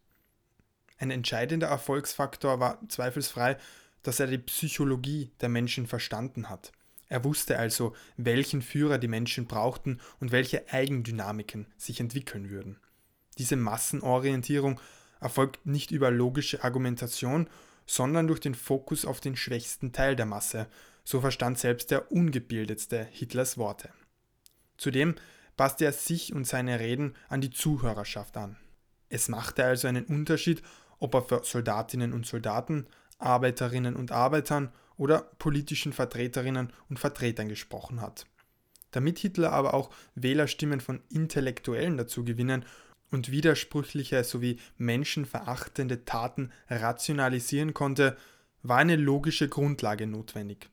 Ein 0.98 1.10
entscheidender 1.10 1.66
Erfolgsfaktor 1.68 2.60
war 2.60 2.78
zweifelsfrei, 2.88 3.56
dass 4.02 4.20
er 4.20 4.26
die 4.26 4.38
Psychologie 4.38 5.30
der 5.40 5.48
Menschen 5.48 5.86
verstanden 5.86 6.48
hat. 6.48 6.72
Er 7.08 7.24
wusste 7.24 7.58
also, 7.58 7.94
welchen 8.16 8.62
Führer 8.62 8.98
die 8.98 9.08
Menschen 9.08 9.46
brauchten 9.46 10.00
und 10.20 10.32
welche 10.32 10.72
Eigendynamiken 10.72 11.66
sich 11.76 12.00
entwickeln 12.00 12.50
würden. 12.50 12.78
Diese 13.38 13.56
Massenorientierung 13.56 14.80
erfolgt 15.20 15.66
nicht 15.66 15.90
über 15.90 16.10
logische 16.10 16.62
Argumentation, 16.64 17.48
sondern 17.86 18.26
durch 18.26 18.40
den 18.40 18.54
Fokus 18.54 19.04
auf 19.04 19.20
den 19.20 19.36
schwächsten 19.36 19.92
Teil 19.92 20.16
der 20.16 20.26
Masse, 20.26 20.66
so 21.04 21.20
verstand 21.20 21.58
selbst 21.58 21.90
der 21.90 22.10
ungebildetste 22.10 23.06
Hitlers 23.10 23.58
Worte. 23.58 23.90
Zudem 24.78 25.14
passte 25.56 25.84
er 25.84 25.92
sich 25.92 26.32
und 26.32 26.46
seine 26.46 26.80
Reden 26.80 27.14
an 27.28 27.40
die 27.40 27.50
Zuhörerschaft 27.50 28.36
an. 28.36 28.56
Es 29.08 29.28
machte 29.28 29.64
also 29.64 29.86
einen 29.86 30.06
Unterschied, 30.06 30.62
ob 30.98 31.14
er 31.14 31.22
für 31.22 31.44
Soldatinnen 31.44 32.12
und 32.12 32.26
Soldaten, 32.26 32.86
Arbeiterinnen 33.18 33.94
und 33.94 34.10
Arbeitern 34.12 34.72
oder 34.96 35.30
politischen 35.38 35.92
Vertreterinnen 35.92 36.72
und 36.88 36.98
Vertretern 36.98 37.48
gesprochen 37.48 38.00
hat. 38.00 38.26
Damit 38.90 39.18
Hitler 39.18 39.52
aber 39.52 39.74
auch 39.74 39.90
Wählerstimmen 40.14 40.80
von 40.80 41.02
Intellektuellen 41.10 41.96
dazu 41.96 42.24
gewinnen 42.24 42.64
und 43.14 43.30
widersprüchliche 43.30 44.22
sowie 44.24 44.58
menschenverachtende 44.76 46.04
Taten 46.04 46.50
rationalisieren 46.68 47.72
konnte, 47.72 48.16
war 48.62 48.78
eine 48.78 48.96
logische 48.96 49.48
Grundlage 49.48 50.06
notwendig. 50.06 50.68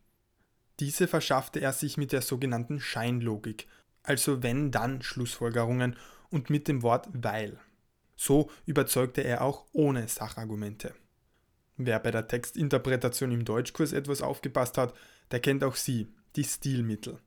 Diese 0.79 1.07
verschaffte 1.07 1.61
er 1.61 1.71
sich 1.71 1.97
mit 1.97 2.11
der 2.11 2.21
sogenannten 2.21 2.79
Scheinlogik, 2.79 3.67
also 4.03 4.41
wenn-dann 4.41 5.03
Schlussfolgerungen 5.03 5.95
und 6.31 6.49
mit 6.49 6.67
dem 6.67 6.81
Wort 6.81 7.07
weil. 7.13 7.59
So 8.15 8.49
überzeugte 8.65 9.21
er 9.21 9.41
auch 9.41 9.65
ohne 9.73 10.07
Sachargumente. 10.07 10.93
Wer 11.77 11.99
bei 11.99 12.11
der 12.11 12.27
Textinterpretation 12.27 13.31
im 13.31 13.45
Deutschkurs 13.45 13.93
etwas 13.93 14.21
aufgepasst 14.21 14.77
hat, 14.77 14.93
der 15.31 15.39
kennt 15.39 15.63
auch 15.63 15.75
sie, 15.75 16.07
die 16.35 16.43
Stilmittel. 16.43 17.19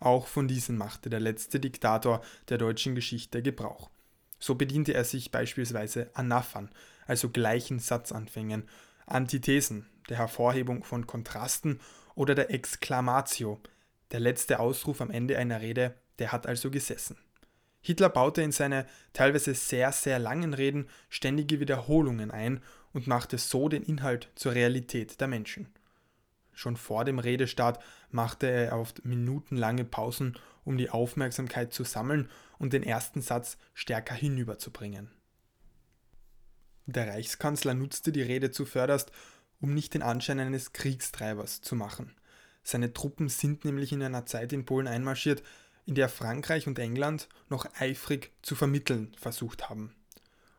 Auch 0.00 0.26
von 0.26 0.48
diesen 0.48 0.76
machte 0.76 1.10
der 1.10 1.20
letzte 1.20 1.60
Diktator 1.60 2.22
der 2.48 2.58
deutschen 2.58 2.94
Geschichte 2.94 3.42
Gebrauch. 3.42 3.91
So 4.42 4.56
bediente 4.56 4.92
er 4.92 5.04
sich 5.04 5.30
beispielsweise 5.30 6.10
Anaphern, 6.14 6.68
also 7.06 7.28
gleichen 7.28 7.78
Satzanfängen, 7.78 8.68
Antithesen, 9.06 9.86
der 10.08 10.18
Hervorhebung 10.18 10.82
von 10.82 11.06
Kontrasten 11.06 11.78
oder 12.16 12.34
der 12.34 12.50
Exklamatio, 12.50 13.60
der 14.10 14.18
letzte 14.18 14.58
Ausruf 14.58 15.00
am 15.00 15.12
Ende 15.12 15.38
einer 15.38 15.60
Rede, 15.60 15.94
der 16.18 16.32
hat 16.32 16.48
also 16.48 16.72
gesessen. 16.72 17.16
Hitler 17.82 18.08
baute 18.08 18.42
in 18.42 18.50
seine 18.50 18.86
teilweise 19.12 19.54
sehr, 19.54 19.92
sehr 19.92 20.18
langen 20.18 20.54
Reden 20.54 20.88
ständige 21.08 21.60
Wiederholungen 21.60 22.32
ein 22.32 22.62
und 22.92 23.06
machte 23.06 23.38
so 23.38 23.68
den 23.68 23.84
Inhalt 23.84 24.28
zur 24.34 24.54
Realität 24.54 25.20
der 25.20 25.28
Menschen. 25.28 25.68
Schon 26.52 26.76
vor 26.76 27.04
dem 27.04 27.20
Redestart 27.20 27.80
machte 28.10 28.50
er 28.50 28.76
oft 28.76 29.04
minutenlange 29.04 29.84
Pausen, 29.84 30.36
um 30.64 30.76
die 30.76 30.90
Aufmerksamkeit 30.90 31.72
zu 31.72 31.84
sammeln 31.84 32.28
und 32.58 32.72
den 32.72 32.82
ersten 32.82 33.20
Satz 33.22 33.56
stärker 33.74 34.14
hinüberzubringen. 34.14 35.10
Der 36.86 37.08
Reichskanzler 37.08 37.74
nutzte 37.74 38.12
die 38.12 38.22
Rede 38.22 38.50
zuvörderst, 38.50 39.12
um 39.60 39.74
nicht 39.74 39.94
den 39.94 40.02
Anschein 40.02 40.40
eines 40.40 40.72
Kriegstreibers 40.72 41.62
zu 41.62 41.76
machen. 41.76 42.14
Seine 42.64 42.92
Truppen 42.92 43.28
sind 43.28 43.64
nämlich 43.64 43.92
in 43.92 44.02
einer 44.02 44.26
Zeit 44.26 44.52
in 44.52 44.64
Polen 44.64 44.86
einmarschiert, 44.88 45.42
in 45.86 45.94
der 45.94 46.08
Frankreich 46.08 46.66
und 46.66 46.78
England 46.78 47.28
noch 47.48 47.66
eifrig 47.78 48.32
zu 48.42 48.54
vermitteln 48.54 49.14
versucht 49.18 49.68
haben. 49.68 49.94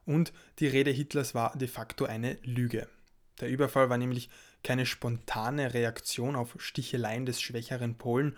Und 0.05 0.33
die 0.59 0.67
Rede 0.67 0.91
Hitlers 0.91 1.33
war 1.33 1.57
de 1.57 1.67
facto 1.67 2.05
eine 2.05 2.37
Lüge. 2.43 2.87
Der 3.39 3.49
Überfall 3.49 3.89
war 3.89 3.97
nämlich 3.97 4.29
keine 4.63 4.85
spontane 4.85 5.73
Reaktion 5.73 6.35
auf 6.35 6.55
Sticheleien 6.57 7.25
des 7.25 7.41
schwächeren 7.41 7.97
Polen, 7.97 8.35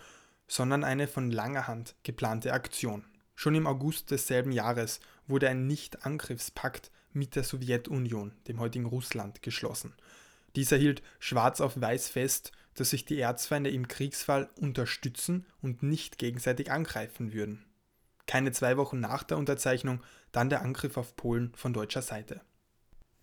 sondern 0.47 0.83
eine 0.83 1.07
von 1.07 1.31
langer 1.31 1.67
Hand 1.67 1.95
geplante 2.03 2.53
Aktion. 2.53 3.05
Schon 3.35 3.55
im 3.55 3.67
August 3.67 4.11
desselben 4.11 4.51
Jahres 4.51 4.99
wurde 5.27 5.49
ein 5.49 5.67
Nicht-Angriffspakt 5.67 6.91
mit 7.11 7.35
der 7.35 7.43
Sowjetunion, 7.43 8.33
dem 8.47 8.59
heutigen 8.59 8.85
Russland, 8.85 9.41
geschlossen. 9.41 9.93
Dieser 10.55 10.77
hielt 10.77 11.01
schwarz 11.19 11.59
auf 11.59 11.79
weiß 11.79 12.09
fest, 12.09 12.51
dass 12.75 12.91
sich 12.91 13.05
die 13.05 13.19
Erzfeinde 13.19 13.69
im 13.69 13.87
Kriegsfall 13.87 14.49
unterstützen 14.59 15.45
und 15.61 15.83
nicht 15.83 16.17
gegenseitig 16.17 16.71
angreifen 16.71 17.33
würden. 17.33 17.65
Keine 18.27 18.51
zwei 18.51 18.77
Wochen 18.77 18.99
nach 18.99 19.23
der 19.23 19.37
Unterzeichnung 19.37 20.01
dann 20.31 20.49
der 20.49 20.61
Angriff 20.61 20.97
auf 20.97 21.15
Polen 21.15 21.53
von 21.55 21.73
deutscher 21.73 22.01
Seite. 22.01 22.41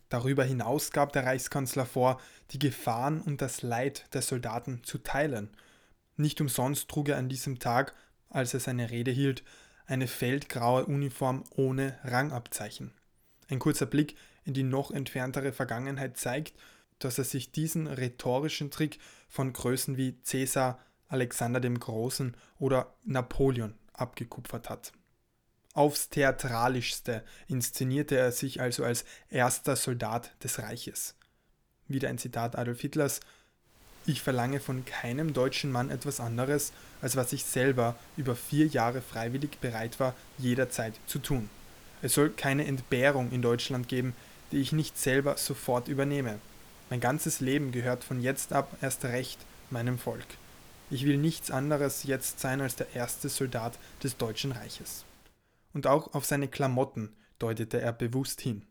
Darüber 0.09 0.45
hinaus 0.45 0.91
gab 0.91 1.13
der 1.13 1.25
Reichskanzler 1.25 1.87
vor, 1.87 2.21
die 2.51 2.59
Gefahren 2.59 3.21
und 3.21 3.41
das 3.41 3.63
Leid 3.63 4.05
der 4.13 4.23
Soldaten 4.23 4.83
zu 4.85 4.99
teilen. 4.99 5.51
Nicht 6.17 6.41
umsonst 6.41 6.89
trug 6.89 7.09
er 7.09 7.19
an 7.19 7.29
diesem 7.29 7.59
Tag, 7.59 7.95
als 8.29 8.55
er 8.55 8.61
seine 8.61 8.91
Rede 8.91 9.11
hielt, 9.11 9.43
eine 9.87 10.07
feldgraue 10.07 10.87
Uniform 10.87 11.45
ohne 11.51 11.99
Rangabzeichen. 12.05 12.93
Ein 13.49 13.59
kurzer 13.59 13.87
Blick 13.87 14.17
in 14.45 14.55
die 14.55 14.63
noch 14.63 14.91
entferntere 14.91 15.53
Vergangenheit 15.53 16.17
zeigt, 16.17 16.55
dass 16.99 17.19
er 17.19 17.25
sich 17.25 17.53
diesen 17.53 17.87
rhetorischen 17.87 18.71
Trick 18.71 18.99
von 19.29 19.53
Größen 19.53 19.97
wie 19.97 20.13
Caesar, 20.25 20.79
Alexander 21.09 21.61
dem 21.61 21.79
Großen 21.79 22.37
oder 22.59 22.95
Napoleon 23.05 23.75
abgekupfert 23.93 24.71
hat. 24.71 24.93
Aufs 25.75 26.11
theatralischste 26.11 27.25
inszenierte 27.49 28.17
er 28.17 28.33
sich 28.33 28.61
also 28.61 28.85
als 28.85 29.05
erster 29.29 29.77
Soldat 29.77 30.33
des 30.45 30.59
Reiches. 30.59 31.17
Wieder 31.89 32.09
ein 32.09 32.19
Zitat 32.19 32.57
Adolf 32.57 32.81
Hitlers. 32.81 33.21
Ich 34.05 34.21
verlange 34.21 34.59
von 34.59 34.85
keinem 34.85 35.33
deutschen 35.33 35.71
Mann 35.71 35.91
etwas 35.91 36.19
anderes, 36.19 36.73
als 37.01 37.15
was 37.15 37.33
ich 37.33 37.45
selber 37.45 37.97
über 38.17 38.35
vier 38.35 38.67
Jahre 38.67 39.01
freiwillig 39.01 39.59
bereit 39.61 40.01
war, 40.01 40.15
jederzeit 40.39 40.95
zu 41.07 41.21
tun. 41.21 41.49
Es 42.03 42.15
soll 42.15 42.31
keine 42.31 42.67
Entbehrung 42.67 43.31
in 43.31 43.43
Deutschland 43.43 43.89
geben, 43.89 44.15
die 44.51 44.61
ich 44.61 44.73
nicht 44.73 44.99
selber 44.99 45.37
sofort 45.37 45.87
übernehme. 45.87 46.41
Mein 46.91 47.01
ganzes 47.01 47.41
Leben 47.41 47.71
gehört 47.71 48.03
von 48.03 48.21
jetzt 48.21 48.53
ab 48.53 48.77
erst 48.83 49.05
recht 49.05 49.39
meinem 49.71 49.99
Volk. 49.99 50.27
Ich 50.91 51.07
will 51.07 51.17
nichts 51.17 51.51
anderes 51.51 52.03
jetzt 52.03 52.41
sein 52.41 52.61
als 52.61 52.77
der 52.77 52.95
erste 52.95 53.29
Soldat 53.29 53.79
des 54.03 54.17
Deutschen 54.17 54.53
Reiches. 54.53 55.05
Und 55.73 55.87
auch 55.87 56.13
auf 56.13 56.27
seine 56.27 56.49
Klamotten 56.49 57.11
deutete 57.39 57.81
er 57.81 57.93
bewusst 57.93 58.41
hin. 58.41 58.63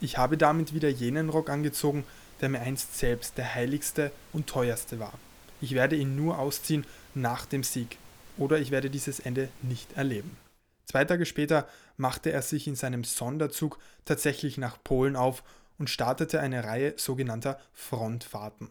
Ich 0.00 0.18
habe 0.18 0.36
damit 0.36 0.72
wieder 0.72 0.88
jenen 0.88 1.30
Rock 1.30 1.50
angezogen, 1.50 2.04
der 2.40 2.48
mir 2.48 2.60
einst 2.60 2.98
selbst 2.98 3.38
der 3.38 3.54
heiligste 3.54 4.12
und 4.32 4.46
teuerste 4.46 4.98
war. 4.98 5.12
Ich 5.60 5.74
werde 5.74 5.96
ihn 5.96 6.16
nur 6.16 6.38
ausziehen 6.38 6.86
nach 7.14 7.46
dem 7.46 7.62
Sieg, 7.62 7.98
oder 8.36 8.58
ich 8.58 8.70
werde 8.70 8.90
dieses 8.90 9.20
Ende 9.20 9.48
nicht 9.62 9.96
erleben. 9.96 10.36
Zwei 10.84 11.04
Tage 11.04 11.26
später 11.26 11.68
machte 11.96 12.32
er 12.32 12.42
sich 12.42 12.66
in 12.66 12.76
seinem 12.76 13.04
Sonderzug 13.04 13.78
tatsächlich 14.04 14.56
nach 14.56 14.82
Polen 14.82 15.16
auf 15.16 15.42
und 15.78 15.90
startete 15.90 16.40
eine 16.40 16.64
Reihe 16.64 16.94
sogenannter 16.96 17.60
Frontfahrten. 17.74 18.70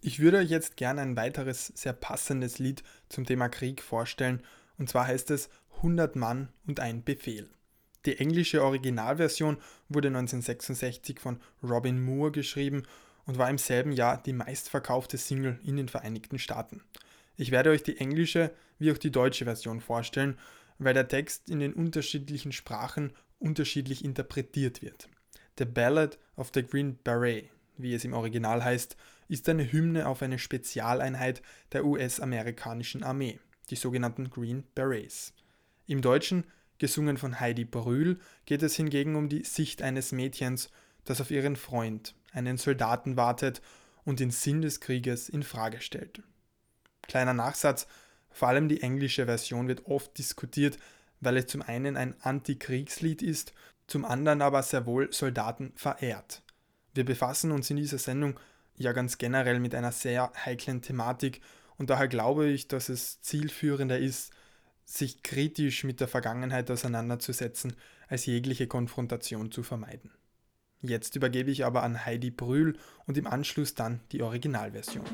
Ich 0.00 0.18
würde 0.18 0.38
euch 0.38 0.50
jetzt 0.50 0.76
gerne 0.76 1.00
ein 1.00 1.16
weiteres 1.16 1.68
sehr 1.74 1.92
passendes 1.92 2.58
Lied 2.58 2.82
zum 3.08 3.24
Thema 3.24 3.48
Krieg 3.48 3.80
vorstellen, 3.82 4.42
und 4.76 4.88
zwar 4.88 5.06
heißt 5.06 5.30
es 5.30 5.48
100 5.76 6.16
Mann 6.16 6.48
und 6.66 6.80
ein 6.80 7.04
Befehl. 7.04 7.48
Die 8.06 8.18
englische 8.18 8.62
Originalversion 8.62 9.58
wurde 9.88 10.08
1966 10.08 11.20
von 11.20 11.40
Robin 11.62 12.02
Moore 12.02 12.32
geschrieben 12.32 12.82
und 13.26 13.38
war 13.38 13.48
im 13.48 13.58
selben 13.58 13.92
Jahr 13.92 14.20
die 14.22 14.32
meistverkaufte 14.32 15.18
Single 15.18 15.58
in 15.64 15.76
den 15.76 15.88
Vereinigten 15.88 16.38
Staaten. 16.38 16.82
Ich 17.36 17.50
werde 17.50 17.70
euch 17.70 17.82
die 17.82 17.98
englische 17.98 18.50
wie 18.78 18.90
auch 18.90 18.98
die 18.98 19.12
deutsche 19.12 19.44
Version 19.44 19.80
vorstellen, 19.80 20.38
weil 20.78 20.94
der 20.94 21.08
Text 21.08 21.48
in 21.48 21.60
den 21.60 21.72
unterschiedlichen 21.72 22.52
Sprachen 22.52 23.12
unterschiedlich 23.38 24.04
interpretiert 24.04 24.82
wird. 24.82 25.08
The 25.58 25.64
Ballad 25.64 26.18
of 26.36 26.50
the 26.54 26.64
Green 26.64 26.98
Beret, 27.04 27.50
wie 27.76 27.94
es 27.94 28.04
im 28.04 28.14
Original 28.14 28.64
heißt, 28.64 28.96
ist 29.28 29.48
eine 29.48 29.70
Hymne 29.70 30.06
auf 30.08 30.22
eine 30.22 30.38
Spezialeinheit 30.38 31.42
der 31.72 31.84
US-amerikanischen 31.84 33.02
Armee, 33.02 33.38
die 33.70 33.76
sogenannten 33.76 34.30
Green 34.30 34.64
Berets. 34.74 35.32
Im 35.86 36.02
Deutschen, 36.02 36.44
gesungen 36.78 37.16
von 37.16 37.40
Heidi 37.40 37.64
Brühl, 37.64 38.18
geht 38.46 38.62
es 38.62 38.76
hingegen 38.76 39.16
um 39.16 39.28
die 39.28 39.44
Sicht 39.44 39.82
eines 39.82 40.12
Mädchens, 40.12 40.70
das 41.04 41.20
auf 41.20 41.30
ihren 41.30 41.56
Freund, 41.56 42.14
einen 42.32 42.56
Soldaten 42.56 43.16
wartet 43.16 43.62
und 44.04 44.20
den 44.20 44.30
Sinn 44.30 44.62
des 44.62 44.80
Krieges 44.80 45.28
in 45.28 45.42
Frage 45.42 45.80
stellt. 45.80 46.22
Kleiner 47.02 47.34
Nachsatz, 47.34 47.86
vor 48.30 48.48
allem 48.48 48.68
die 48.68 48.82
englische 48.82 49.26
Version 49.26 49.68
wird 49.68 49.86
oft 49.86 50.16
diskutiert, 50.16 50.78
weil 51.20 51.36
es 51.36 51.46
zum 51.46 51.62
einen 51.62 51.96
ein 51.96 52.14
Antikriegslied 52.22 53.22
ist 53.22 53.52
zum 53.86 54.04
anderen 54.04 54.40
aber 54.42 54.62
sehr 54.62 54.86
wohl 54.86 55.12
Soldaten 55.12 55.72
verehrt. 55.76 56.42
Wir 56.94 57.04
befassen 57.04 57.52
uns 57.52 57.68
in 57.70 57.76
dieser 57.76 57.98
Sendung 57.98 58.38
ja 58.76 58.92
ganz 58.92 59.18
generell 59.18 59.60
mit 59.60 59.74
einer 59.74 59.92
sehr 59.92 60.32
heiklen 60.46 60.82
Thematik 60.82 61.40
und 61.76 61.90
daher 61.90 62.08
glaube 62.08 62.48
ich, 62.48 62.68
dass 62.68 62.88
es 62.88 63.20
zielführender 63.20 63.98
ist, 63.98 64.32
sich 64.84 65.22
kritisch 65.22 65.84
mit 65.84 66.00
der 66.00 66.08
Vergangenheit 66.08 66.70
auseinanderzusetzen, 66.70 67.74
als 68.08 68.26
jegliche 68.26 68.66
Konfrontation 68.66 69.50
zu 69.50 69.62
vermeiden. 69.62 70.10
Jetzt 70.80 71.14
übergebe 71.14 71.50
ich 71.50 71.64
aber 71.64 71.82
an 71.82 72.04
Heidi 72.04 72.30
Brühl 72.30 72.76
und 73.06 73.16
im 73.16 73.26
Anschluss 73.26 73.74
dann 73.74 74.00
die 74.10 74.22
Originalversion. 74.22 75.04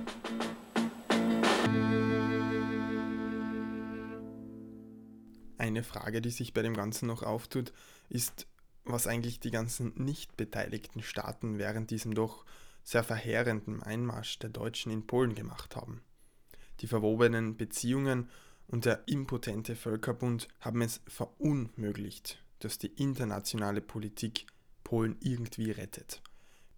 Eine 5.59 5.83
Frage, 5.83 6.23
die 6.23 6.31
sich 6.31 6.55
bei 6.55 6.63
dem 6.63 6.75
Ganzen 6.75 7.07
noch 7.07 7.23
auftut, 7.23 7.73
ist, 8.09 8.47
was 8.85 9.07
eigentlich 9.07 9.41
die 9.41 9.51
ganzen 9.51 9.93
nicht 9.97 10.37
beteiligten 10.37 11.03
Staaten 11.03 11.59
während 11.59 11.91
diesem 11.91 12.15
doch 12.15 12.47
sehr 12.83 13.05
verheerenden 13.05 13.83
Einmarsch 13.83 14.39
der 14.39 14.49
Deutschen 14.49 14.91
in 14.91 15.07
Polen 15.07 15.35
gemacht 15.35 15.77
haben. 15.77 16.01
Die 16.81 16.87
verwobenen 16.87 17.59
Beziehungen 17.59 18.31
und 18.69 18.85
der 18.85 19.03
impotente 19.07 19.75
Völkerbund 19.75 20.49
haben 20.61 20.83
es 20.83 21.01
verunmöglicht, 21.09 22.43
dass 22.61 22.79
die 22.79 22.93
internationale 23.03 23.81
Politik 23.81 24.47
Polen 24.85 25.17
irgendwie 25.21 25.73
rettet. 25.73 26.23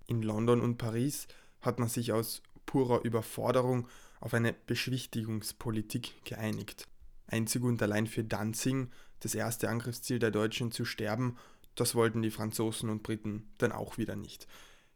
In 0.07 0.23
London 0.23 0.61
und 0.61 0.79
Paris 0.79 1.29
hat 1.61 1.79
man 1.79 1.89
sich 1.89 2.13
aus 2.13 2.43
purer 2.65 3.05
Überforderung 3.05 3.87
auf 4.21 4.35
eine 4.35 4.53
Beschwichtigungspolitik 4.53 6.25
geeinigt. 6.25 6.89
Einzig 7.27 7.63
und 7.63 7.83
allein 7.83 8.07
für 8.07 8.25
Danzig, 8.25 8.89
das 9.21 9.35
erste 9.35 9.69
Angriffsziel 9.69 10.19
der 10.19 10.31
Deutschen, 10.31 10.73
zu 10.73 10.85
sterben 10.85 11.37
das 11.75 11.95
wollten 11.95 12.23
die 12.23 12.31
Franzosen 12.31 12.91
und 12.91 13.03
Briten 13.03 13.49
dann 13.59 13.73
auch 13.73 13.99
wieder 13.99 14.17
nicht. 14.17 14.47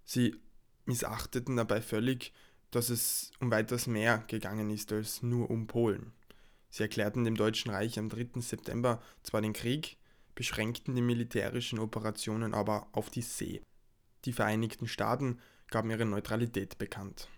Sie 0.05 0.37
missachteten 0.85 1.57
dabei 1.57 1.81
völlig, 1.81 2.33
dass 2.71 2.91
es 2.91 3.31
um 3.41 3.51
weitaus 3.51 3.87
mehr 3.87 4.19
gegangen 4.27 4.71
ist 4.71 4.93
als 4.93 5.23
nur 5.23 5.51
um 5.51 5.67
Polen. 5.67 6.13
Sie 6.75 6.83
erklärten 6.83 7.23
dem 7.23 7.37
Deutschen 7.37 7.71
Reich 7.71 8.01
am 8.01 8.09
3. 8.09 8.41
September 8.41 9.01
zwar 9.23 9.41
den 9.41 9.53
Krieg, 9.53 9.97
beschränkten 10.35 10.97
die 10.97 11.03
militärischen 11.03 11.79
Operationen 11.79 12.53
aber 12.53 12.89
auf 12.91 13.11
die 13.11 13.23
See. 13.23 13.63
Die 14.25 14.33
Vereinigten 14.33 14.89
Staaten 14.89 15.39
gaben 15.71 15.93
ihre 15.93 16.05
Neutralität 16.05 16.77
bekannt. 16.77 17.29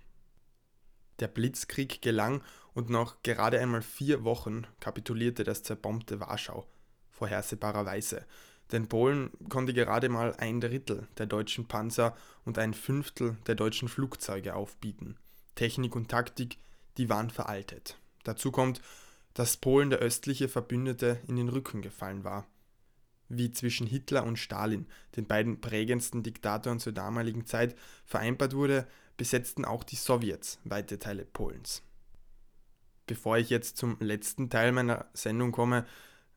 Der 1.21 1.29
Blitzkrieg 1.29 2.01
gelang 2.01 2.43
und 2.73 2.89
nach 2.89 3.23
gerade 3.23 3.61
einmal 3.61 3.83
vier 3.83 4.25
Wochen 4.25 4.67
kapitulierte 4.81 5.45
das 5.45 5.63
zerbombte 5.63 6.19
Warschau, 6.19 6.67
vorhersehbarerweise, 7.11 8.25
denn 8.73 8.89
Polen 8.89 9.33
konnte 9.51 9.75
gerade 9.75 10.09
mal 10.09 10.35
ein 10.37 10.63
Drittel 10.63 11.09
der 11.19 11.27
deutschen 11.27 11.69
Panzer 11.69 12.17
und 12.47 12.57
ein 12.57 12.73
Fünftel 12.73 13.37
der 13.47 13.55
deutschen 13.55 13.89
Flugzeuge 13.89 14.55
aufbieten. 14.55 15.19
Technik 15.57 15.95
und 15.95 16.11
Taktik, 16.11 16.57
die 16.97 17.11
waren 17.11 17.29
veraltet. 17.29 17.99
Dazu 18.25 18.51
kommt, 18.51 18.81
dass 19.37 19.59
Polen 19.59 19.91
der 19.91 19.99
östliche 19.99 20.49
Verbündete 20.49 21.21
in 21.29 21.37
den 21.37 21.51
Rücken 21.51 21.83
gefallen 21.83 22.25
war. 22.25 22.47
Wie 23.29 23.51
zwischen 23.53 23.87
Hitler 23.87 24.25
und 24.25 24.39
Stalin, 24.39 24.87
den 25.15 25.27
beiden 25.27 25.61
prägendsten 25.61 26.23
Diktatoren 26.23 26.81
zur 26.81 26.95
damaligen 26.95 27.45
Zeit, 27.45 27.77
vereinbart 28.07 28.55
wurde, 28.55 28.87
besetzten 29.19 29.67
auch 29.67 29.85
die 29.85 29.97
Sowjets 29.97 30.59
weite 30.65 30.99
Teile 30.99 31.27
Polens. 31.27 31.83
Bevor 33.07 33.37
ich 33.37 33.51
jetzt 33.51 33.77
zum 33.77 33.99
letzten 34.01 34.49
Teil 34.49 34.73
meiner 34.73 35.05
Sendung 35.13 35.53
komme, 35.53 35.85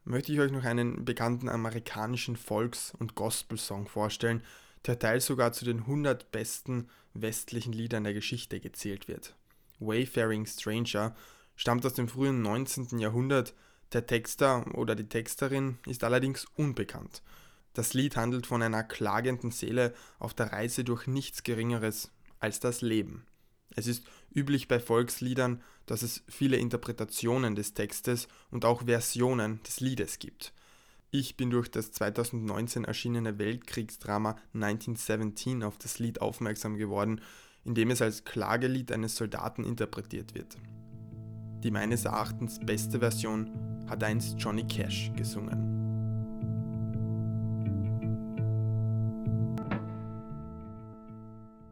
möchte 0.04 0.34
ich 0.34 0.42
euch 0.42 0.52
noch 0.52 0.66
einen 0.66 1.06
bekannten 1.06 1.48
amerikanischen 1.48 2.36
Volks- 2.36 2.94
und 3.00 3.16
Gospel-Song 3.16 3.88
vorstellen, 3.88 4.44
der 4.86 5.00
teils 5.00 5.26
sogar 5.26 5.54
zu 5.54 5.64
den 5.64 5.80
100 5.80 6.34
besten 6.34 6.90
westlichen 7.14 7.72
Liedern 7.72 8.04
der 8.04 8.14
Geschichte 8.14 8.60
gezählt 8.60 9.08
wird. 9.08 9.38
Wayfaring 9.80 10.46
Stranger 10.46 11.16
stammt 11.60 11.86
aus 11.86 11.94
dem 11.94 12.08
frühen 12.08 12.42
19. 12.42 13.00
Jahrhundert, 13.00 13.54
der 13.92 14.08
Texter 14.08 14.66
oder 14.76 14.96
die 14.96 15.10
Texterin 15.10 15.78
ist 15.86 16.06
allerdings 16.06 16.48
unbekannt. 16.56 17.22
Das 17.74 17.94
Lied 17.94 18.16
handelt 18.16 18.48
von 18.48 18.62
einer 18.62 18.82
klagenden 18.82 19.52
Seele 19.52 19.94
auf 20.20 20.34
der 20.34 20.54
Reise 20.54 20.86
durch 20.86 21.06
nichts 21.06 21.44
Geringeres 21.44 22.12
als 22.40 22.62
das 22.62 22.82
Leben. 22.82 23.26
Es 23.76 23.88
ist 23.88 24.06
üblich 24.34 24.70
bei 24.70 24.80
Volksliedern, 24.80 25.62
dass 25.86 26.02
es 26.02 26.24
viele 26.30 26.56
Interpretationen 26.56 27.56
des 27.56 27.74
Textes 27.74 28.30
und 28.52 28.64
auch 28.64 28.86
Versionen 28.86 29.62
des 29.64 29.82
Liedes 29.82 30.20
gibt. 30.20 30.54
Ich 31.12 31.36
bin 31.36 31.50
durch 31.50 31.70
das 31.70 31.92
2019 31.92 32.86
erschienene 32.86 33.38
Weltkriegsdrama 33.38 34.38
1917 34.54 35.64
auf 35.64 35.78
das 35.78 36.00
Lied 36.00 36.22
aufmerksam 36.22 36.78
geworden, 36.78 37.20
in 37.66 37.76
dem 37.76 37.92
es 37.92 38.02
als 38.02 38.24
Klagelied 38.24 38.94
eines 38.94 39.18
Soldaten 39.18 39.66
interpretiert 39.66 40.36
wird. 40.36 40.56
Die 41.64 41.72
meines 41.72 42.06
Erachtens 42.06 42.58
beste 42.60 43.00
Version 43.00 43.86
hat 43.90 44.04
einst 44.04 44.36
Johnny 44.40 44.66
Cash 44.66 45.12
gesungen. 45.16 45.80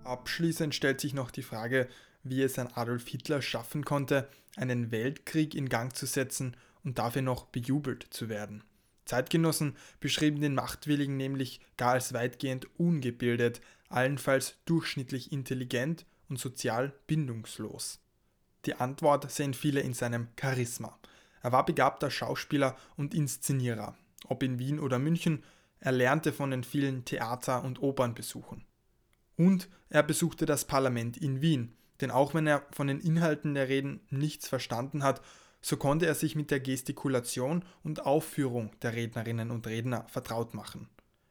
Abschließend 0.04 0.76
stellt 0.76 1.00
sich 1.00 1.14
noch 1.14 1.32
die 1.32 1.44
Frage, 1.44 1.88
wie 2.24 2.42
es 2.42 2.60
ein 2.60 2.74
Adolf 2.76 3.08
Hitler 3.08 3.42
schaffen 3.42 3.86
konnte, 3.86 4.28
einen 4.58 4.92
Weltkrieg 4.92 5.56
in 5.56 5.70
Gang 5.70 5.96
zu 5.96 6.06
setzen 6.06 6.58
und 6.84 7.00
dafür 7.00 7.22
noch 7.22 7.46
bejubelt 7.46 8.08
zu 8.10 8.28
werden. 8.28 8.64
Zeitgenossen 9.06 9.78
beschrieben 10.02 10.42
den 10.42 10.54
Machtwilligen 10.54 11.16
nämlich 11.16 11.62
gar 11.78 11.94
als 11.94 12.14
weitgehend 12.14 12.68
ungebildet, 12.78 13.62
allenfalls 13.88 14.58
durchschnittlich 14.66 15.32
intelligent 15.32 16.06
und 16.28 16.40
sozial 16.40 16.94
bindungslos. 17.08 18.02
Die 18.66 18.76
Antwort 18.76 19.30
sehen 19.32 19.54
viele 19.54 19.82
in 19.82 19.94
seinem 19.94 20.28
Charisma. 20.40 20.98
Er 21.42 21.52
war 21.52 21.66
begabter 21.66 22.12
Schauspieler 22.12 22.76
und 22.96 23.14
Inszenierer. 23.14 23.96
Ob 24.28 24.44
in 24.44 24.60
Wien 24.60 24.80
oder 24.80 25.00
München, 25.00 25.44
er 25.80 25.92
lernte 25.92 26.34
von 26.34 26.52
den 26.52 26.64
vielen 26.64 27.06
Theater- 27.06 27.64
und 27.64 27.82
Opernbesuchen. 27.82 28.66
Und 29.38 29.70
er 29.90 30.04
besuchte 30.04 30.46
das 30.46 30.66
Parlament 30.66 31.18
in 31.18 31.42
Wien, 31.42 31.76
denn 32.02 32.12
auch 32.12 32.34
wenn 32.34 32.48
er 32.48 32.66
von 32.72 32.88
den 32.88 33.00
Inhalten 33.00 33.54
der 33.54 33.70
Reden 33.70 34.02
nichts 34.10 34.48
verstanden 34.48 35.04
hat, 35.04 35.22
so 35.62 35.78
konnte 35.78 36.06
er 36.06 36.16
sich 36.16 36.36
mit 36.36 36.52
der 36.52 36.60
Gestikulation 36.60 37.64
und 37.84 38.06
Aufführung 38.06 38.72
der 38.82 38.94
Rednerinnen 38.94 39.52
und 39.52 39.68
Redner 39.68 40.06
vertraut 40.08 40.54
machen. 40.54 40.90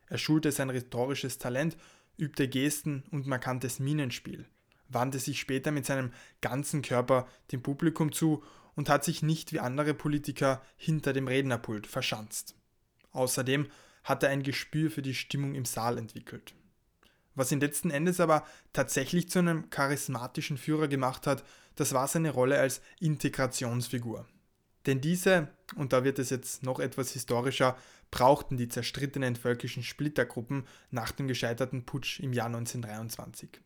Er 0.09 0.19
schulte 0.19 0.53
sein 0.53 0.71
rhetorisches 0.71 1.39
Talent, 1.39 1.77
übte 2.17 2.49
Gesten 2.49 3.05
und 3.11 3.27
markantes 3.27 3.79
Minenspiel, 3.79 4.47
wandte 4.89 5.19
sich 5.19 5.41
später 5.41 5.71
mit 5.71 5.87
seinem 5.87 6.13
ganzen 6.41 6.83
Körper 6.83 7.27
dem 7.53 7.63
Publikum 7.63 8.13
zu 8.13 8.43
und 8.75 8.89
hat 8.89 9.05
sich 9.05 9.23
nicht 9.23 9.53
wie 9.53 9.61
andere 9.61 9.95
Politiker 9.95 10.63
hinter 10.77 11.13
dem 11.13 11.29
Rednerpult 11.29 11.87
verschanzt. 11.87 12.55
Außerdem 13.13 13.69
hat 14.05 14.23
er 14.23 14.31
ein 14.31 14.43
Gespür 14.43 14.91
für 14.91 15.03
die 15.03 15.15
Stimmung 15.15 15.55
im 15.55 15.65
Saal 15.65 15.99
entwickelt. 15.99 16.55
Was 17.35 17.53
ihn 17.53 17.61
letzten 17.61 17.91
Endes 17.91 18.21
aber 18.21 18.47
tatsächlich 18.73 19.29
zu 19.29 19.41
einem 19.41 19.69
charismatischen 19.71 20.59
Führer 20.59 20.89
gemacht 20.89 21.27
hat, 21.27 21.45
das 21.75 21.93
war 21.93 22.09
seine 22.09 22.31
Rolle 22.31 22.59
als 22.59 22.81
Integrationsfigur. 23.01 24.27
Denn 24.87 25.01
diese, 25.01 25.49
und 25.75 25.93
da 25.93 26.05
wird 26.05 26.19
es 26.19 26.31
jetzt 26.31 26.63
noch 26.63 26.79
etwas 26.79 27.11
historischer, 27.13 27.77
brauchten 28.11 28.57
die 28.57 28.69
zerstrittenen 28.69 29.37
völkischen 29.37 29.83
Splittergruppen 29.83 30.67
nach 30.91 31.13
dem 31.13 31.29
gescheiterten 31.29 31.85
Putsch 31.85 32.21
im 32.21 32.33
Jahr 32.33 32.47
1923. 32.47 33.61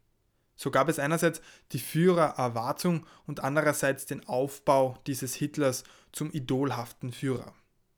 So 0.62 0.70
gab 0.70 0.90
es 0.90 0.98
einerseits 0.98 1.40
die 1.72 1.78
Führererwartung 1.78 3.06
und 3.26 3.40
andererseits 3.42 4.04
den 4.04 4.28
Aufbau 4.28 4.98
dieses 5.06 5.34
Hitlers 5.34 5.84
zum 6.12 6.30
idolhaften 6.30 7.12
Führer. 7.12 7.54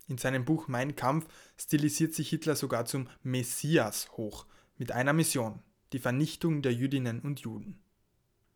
In 0.07 0.16
seinem 0.16 0.44
Buch 0.44 0.68
Mein 0.68 0.94
Kampf 0.94 1.27
stilisiert 1.59 2.14
sich 2.14 2.29
Hitler 2.29 2.55
sogar 2.55 2.85
zum 2.85 3.09
Messias 3.25 4.12
hoch, 4.12 4.46
mit 4.79 4.92
einer 4.92 5.12
Mission, 5.12 5.61
die 5.92 5.98
Vernichtung 5.98 6.62
der 6.62 6.72
Jüdinnen 6.72 7.18
und 7.18 7.40
Juden. 7.40 7.83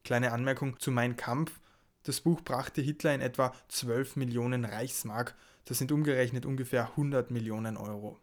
Kleine 0.05 0.31
Anmerkung 0.31 0.79
zu 0.79 0.93
Mein 0.93 1.17
Kampf. 1.17 1.59
Das 2.05 2.21
Buch 2.21 2.43
brachte 2.43 2.81
Hitler 2.81 3.13
in 3.13 3.21
etwa 3.21 3.53
12 3.71 4.15
Millionen 4.15 4.65
Reichsmark, 4.65 5.35
das 5.65 5.79
sind 5.79 5.91
umgerechnet 5.91 6.47
ungefähr 6.47 6.91
100 6.91 7.33
Millionen 7.33 7.77
Euro. 7.77 8.21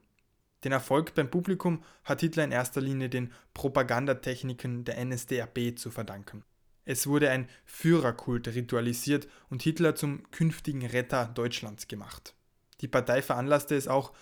Den 0.63 0.71
Erfolg 0.71 1.13
beim 1.13 1.29
Publikum 1.29 1.83
hat 2.03 2.21
Hitler 2.21 2.43
in 2.43 2.51
erster 2.51 2.81
Linie 2.81 3.09
den 3.09 3.31
Propagandatechniken 3.53 4.85
der 4.85 5.03
NSDAP 5.03 5.77
zu 5.77 5.91
verdanken. 5.91 6.43
Es 6.85 7.07
wurde 7.07 7.29
ein 7.29 7.47
Führerkult 7.65 8.47
ritualisiert 8.47 9.27
und 9.49 9.61
Hitler 9.61 9.95
zum 9.95 10.29
künftigen 10.31 10.85
Retter 10.85 11.27
Deutschlands 11.27 11.87
gemacht. 11.87 12.33
Die 12.81 12.87
Partei 12.87 13.21
veranlasste 13.21 13.75
es 13.75 13.87
auch, 13.87 14.13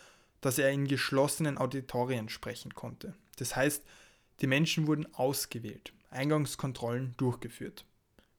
dass 0.41 0.58
er 0.58 0.71
in 0.71 0.88
geschlossenen 0.88 1.58
Auditorien 1.58 2.30
sprechen 2.30 2.73
konnte. 2.73 3.15
Das 3.38 3.56
heißt, 3.56 3.84
die 4.41 4.47
Menschen 4.47 4.88
wurden 4.88 5.12
ausgewählt, 5.13 5.93
Eingangskontrollen 6.10 7.13
durchgeführt. 7.17 7.86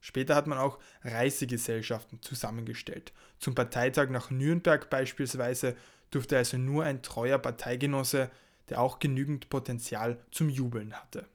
Später 0.01 0.35
hat 0.35 0.47
man 0.47 0.57
auch 0.57 0.79
Reisegesellschaften 1.03 2.21
zusammengestellt. 2.21 3.13
Zum 3.39 3.55
Parteitag 3.55 4.09
nach 4.09 4.31
Nürnberg 4.31 4.89
beispielsweise 4.89 5.77
durfte 6.15 6.37
also 6.37 6.57
nur 6.57 6.83
ein 6.83 7.01
treuer 7.01 7.39
Parteigenosse, 7.39 8.29
der 8.69 8.81
auch 8.81 8.99
genügend 8.99 9.49
Potenzial 9.49 10.17
zum 10.31 10.49
Jubeln 10.49 10.93
hatte. 10.93 11.27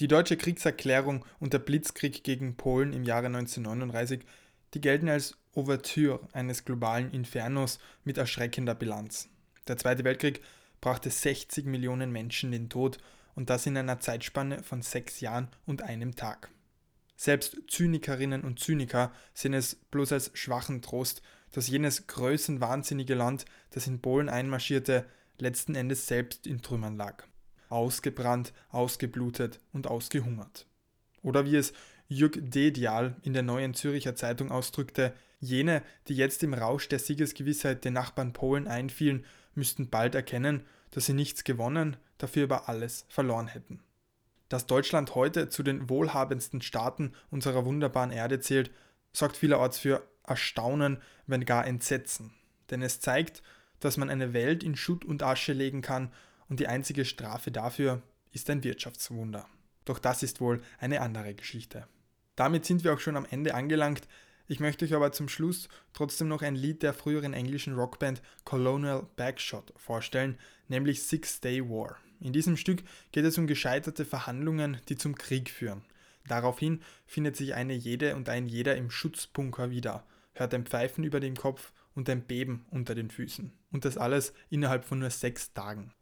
Die 0.00 0.08
deutsche 0.08 0.38
Kriegserklärung 0.38 1.26
und 1.40 1.52
der 1.52 1.58
Blitzkrieg 1.58 2.24
gegen 2.24 2.56
Polen 2.56 2.94
im 2.94 3.04
Jahre 3.04 3.26
1939, 3.26 4.24
die 4.72 4.80
gelten 4.80 5.08
als 5.08 5.36
Ouvertüre 5.52 6.20
eines 6.32 6.64
globalen 6.64 7.10
Infernos 7.10 7.78
mit 8.04 8.16
erschreckender 8.16 8.74
Bilanz. 8.74 9.28
Der 9.68 9.76
Zweite 9.76 10.04
Weltkrieg 10.04 10.40
brachte 10.80 11.10
60 11.10 11.66
Millionen 11.66 12.12
Menschen 12.12 12.52
den 12.52 12.70
Tod 12.70 12.98
und 13.34 13.50
das 13.50 13.66
in 13.66 13.76
einer 13.76 14.00
Zeitspanne 14.00 14.62
von 14.62 14.80
sechs 14.80 15.20
Jahren 15.20 15.48
und 15.66 15.82
einem 15.82 16.16
Tag. 16.16 16.50
Selbst 17.16 17.58
Zynikerinnen 17.68 18.42
und 18.42 18.58
Zyniker 18.58 19.12
sehen 19.34 19.52
es 19.52 19.74
bloß 19.74 20.12
als 20.12 20.30
schwachen 20.32 20.80
Trost, 20.80 21.20
dass 21.52 21.68
jenes 21.68 22.06
größenwahnsinnige 22.06 23.14
Land, 23.14 23.44
das 23.70 23.86
in 23.86 24.00
Polen 24.00 24.28
einmarschierte, 24.28 25.04
letzten 25.38 25.74
Endes 25.74 26.06
selbst 26.06 26.46
in 26.46 26.62
Trümmern 26.62 26.96
lag. 26.96 27.24
Ausgebrannt, 27.68 28.52
ausgeblutet 28.70 29.60
und 29.72 29.86
ausgehungert. 29.86 30.66
Oder 31.22 31.44
wie 31.44 31.56
es 31.56 31.72
Jürg 32.08 32.38
Dedial 32.40 33.16
in 33.22 33.32
der 33.32 33.42
Neuen 33.42 33.74
Züricher 33.74 34.16
Zeitung 34.16 34.50
ausdrückte, 34.50 35.14
jene, 35.38 35.82
die 36.08 36.16
jetzt 36.16 36.42
im 36.42 36.54
Rausch 36.54 36.88
der 36.88 36.98
Siegesgewissheit 36.98 37.84
den 37.84 37.94
Nachbarn 37.94 38.32
Polen 38.32 38.66
einfielen, 38.66 39.24
müssten 39.54 39.88
bald 39.88 40.14
erkennen, 40.14 40.64
dass 40.90 41.06
sie 41.06 41.14
nichts 41.14 41.44
gewonnen, 41.44 41.96
dafür 42.18 42.44
aber 42.44 42.68
alles 42.68 43.06
verloren 43.08 43.46
hätten. 43.46 43.80
Dass 44.48 44.66
Deutschland 44.66 45.14
heute 45.14 45.48
zu 45.48 45.62
den 45.62 45.88
wohlhabendsten 45.88 46.60
Staaten 46.60 47.12
unserer 47.30 47.64
wunderbaren 47.64 48.10
Erde 48.10 48.40
zählt, 48.40 48.72
sorgt 49.12 49.36
vielerorts 49.36 49.78
für 49.78 50.02
Erstaunen, 50.30 51.02
wenn 51.26 51.44
gar 51.44 51.66
Entsetzen. 51.66 52.32
Denn 52.70 52.82
es 52.82 53.00
zeigt, 53.00 53.42
dass 53.80 53.96
man 53.96 54.08
eine 54.08 54.32
Welt 54.32 54.62
in 54.62 54.76
Schutt 54.76 55.04
und 55.04 55.22
Asche 55.22 55.52
legen 55.52 55.82
kann 55.82 56.12
und 56.48 56.60
die 56.60 56.68
einzige 56.68 57.04
Strafe 57.04 57.50
dafür 57.50 58.02
ist 58.32 58.48
ein 58.48 58.64
Wirtschaftswunder. 58.64 59.46
Doch 59.84 59.98
das 59.98 60.22
ist 60.22 60.40
wohl 60.40 60.62
eine 60.78 61.00
andere 61.00 61.34
Geschichte. 61.34 61.86
Damit 62.36 62.64
sind 62.64 62.84
wir 62.84 62.94
auch 62.94 63.00
schon 63.00 63.16
am 63.16 63.26
Ende 63.28 63.54
angelangt. 63.54 64.06
Ich 64.46 64.60
möchte 64.60 64.84
euch 64.84 64.94
aber 64.94 65.12
zum 65.12 65.28
Schluss 65.28 65.68
trotzdem 65.92 66.28
noch 66.28 66.42
ein 66.42 66.54
Lied 66.54 66.82
der 66.82 66.94
früheren 66.94 67.34
englischen 67.34 67.74
Rockband 67.74 68.22
Colonial 68.44 69.06
Backshot 69.16 69.72
vorstellen, 69.76 70.38
nämlich 70.68 71.02
Six 71.02 71.40
Day 71.40 71.62
War. 71.68 71.96
In 72.20 72.32
diesem 72.32 72.56
Stück 72.56 72.82
geht 73.12 73.24
es 73.24 73.38
um 73.38 73.46
gescheiterte 73.46 74.04
Verhandlungen, 74.04 74.80
die 74.88 74.96
zum 74.96 75.14
Krieg 75.16 75.50
führen. 75.50 75.82
Daraufhin 76.28 76.82
findet 77.06 77.36
sich 77.36 77.54
eine 77.54 77.74
jede 77.74 78.14
und 78.14 78.28
ein 78.28 78.46
jeder 78.46 78.76
im 78.76 78.90
Schutzbunker 78.90 79.70
wieder, 79.70 80.04
hört 80.32 80.54
ein 80.54 80.66
Pfeifen 80.66 81.04
über 81.04 81.20
dem 81.20 81.36
Kopf 81.36 81.72
und 81.94 82.08
ein 82.08 82.26
Beben 82.26 82.66
unter 82.70 82.94
den 82.94 83.10
Füßen. 83.10 83.52
Und 83.72 83.84
das 83.84 83.98
alles 83.98 84.32
innerhalb 84.48 84.84
von 84.84 84.98
nur 84.98 85.10
sechs 85.10 85.52
Tagen. 85.52 85.92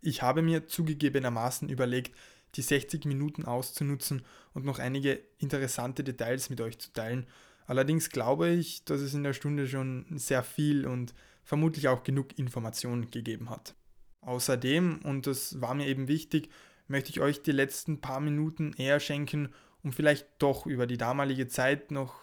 Ich 0.00 0.22
habe 0.22 0.42
mir 0.42 0.66
zugegebenermaßen 0.66 1.68
überlegt, 1.68 2.16
die 2.54 2.62
60 2.62 3.04
Minuten 3.04 3.44
auszunutzen 3.44 4.24
und 4.54 4.64
noch 4.64 4.78
einige 4.78 5.20
interessante 5.38 6.02
Details 6.02 6.50
mit 6.50 6.60
euch 6.60 6.78
zu 6.78 6.92
teilen 6.92 7.26
Allerdings 7.68 8.08
glaube 8.08 8.48
ich, 8.48 8.82
dass 8.86 9.02
es 9.02 9.12
in 9.12 9.22
der 9.22 9.34
Stunde 9.34 9.68
schon 9.68 10.06
sehr 10.16 10.42
viel 10.42 10.86
und 10.86 11.14
vermutlich 11.44 11.88
auch 11.88 12.02
genug 12.02 12.38
Informationen 12.38 13.10
gegeben 13.10 13.50
hat. 13.50 13.74
Außerdem, 14.22 15.00
und 15.04 15.26
das 15.26 15.60
war 15.60 15.74
mir 15.74 15.86
eben 15.86 16.08
wichtig, 16.08 16.48
möchte 16.86 17.10
ich 17.10 17.20
euch 17.20 17.42
die 17.42 17.52
letzten 17.52 18.00
paar 18.00 18.20
Minuten 18.20 18.72
eher 18.78 19.00
schenken, 19.00 19.50
um 19.82 19.92
vielleicht 19.92 20.26
doch 20.38 20.64
über 20.64 20.86
die 20.86 20.96
damalige 20.96 21.46
Zeit 21.46 21.90
noch 21.90 22.18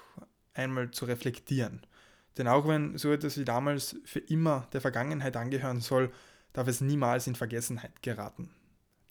einmal 0.56 0.91
zu 0.91 1.06
reflektieren. 1.06 1.86
Denn 2.38 2.48
auch 2.48 2.68
wenn 2.68 2.98
so 2.98 3.12
etwas 3.12 3.38
wie 3.38 3.46
damals 3.46 3.96
für 4.04 4.20
immer 4.20 4.68
der 4.74 4.82
Vergangenheit 4.82 5.38
angehören 5.38 5.82
soll, 5.82 6.12
darf 6.54 6.68
es 6.68 6.82
niemals 6.82 7.28
in 7.28 7.36
Vergessenheit 7.36 8.02
geraten. 8.02 8.50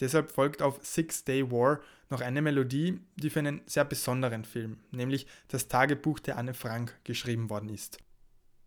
Deshalb 0.00 0.30
folgt 0.32 0.60
auf 0.60 0.84
Six 0.84 1.24
Day 1.24 1.50
War 1.50 1.80
noch 2.10 2.20
eine 2.20 2.42
Melodie, 2.42 3.00
die 3.16 3.30
für 3.30 3.38
einen 3.38 3.62
sehr 3.66 3.84
besonderen 3.84 4.44
Film, 4.44 4.80
nämlich 4.90 5.26
das 5.48 5.68
Tagebuch 5.68 6.18
der 6.18 6.36
Anne 6.36 6.54
Frank, 6.54 6.98
geschrieben 7.04 7.48
worden 7.48 7.68
ist. 7.68 7.98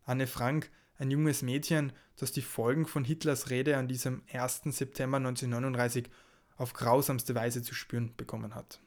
Anne 0.03 0.25
Frank, 0.25 0.71
ein 0.97 1.11
junges 1.11 1.41
Mädchen, 1.41 1.91
das 2.15 2.31
die 2.31 2.41
Folgen 2.41 2.85
von 2.85 3.03
Hitlers 3.03 3.49
Rede 3.49 3.77
an 3.77 3.87
diesem 3.87 4.23
1. 4.31 4.63
September 4.65 5.17
1939 5.17 6.09
auf 6.55 6.73
grausamste 6.73 7.35
Weise 7.35 7.61
zu 7.61 7.75
spüren 7.75 8.15
bekommen 8.15 8.55
hat. 8.55 8.79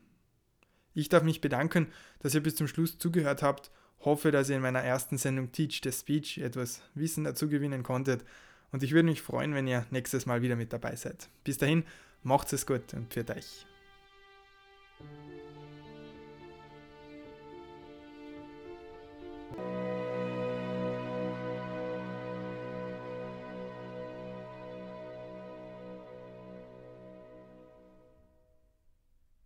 Ich 0.94 1.08
darf 1.08 1.22
mich 1.22 1.40
bedanken, 1.40 1.86
dass 2.18 2.34
ihr 2.34 2.42
bis 2.42 2.56
zum 2.56 2.66
Schluss 2.66 2.98
zugehört 2.98 3.42
habt, 3.42 3.70
hoffe, 4.00 4.30
dass 4.30 4.48
ihr 4.48 4.56
in 4.56 4.62
meiner 4.62 4.82
ersten 4.82 5.18
Sendung 5.18 5.52
Teach 5.52 5.80
the 5.82 5.92
Speech 5.92 6.38
etwas 6.38 6.82
Wissen 6.94 7.24
dazu 7.24 7.48
gewinnen 7.48 7.82
konntet 7.82 8.24
und 8.72 8.82
ich 8.82 8.92
würde 8.92 9.08
mich 9.08 9.22
freuen, 9.22 9.54
wenn 9.54 9.66
ihr 9.66 9.86
nächstes 9.90 10.26
Mal 10.26 10.42
wieder 10.42 10.56
mit 10.56 10.72
dabei 10.72 10.96
seid. 10.96 11.28
Bis 11.44 11.58
dahin, 11.58 11.84
Macht's 12.22 12.52
es 12.52 12.66
gut 12.66 12.92
und 12.92 13.12
für 13.12 13.26
euch. 13.30 13.66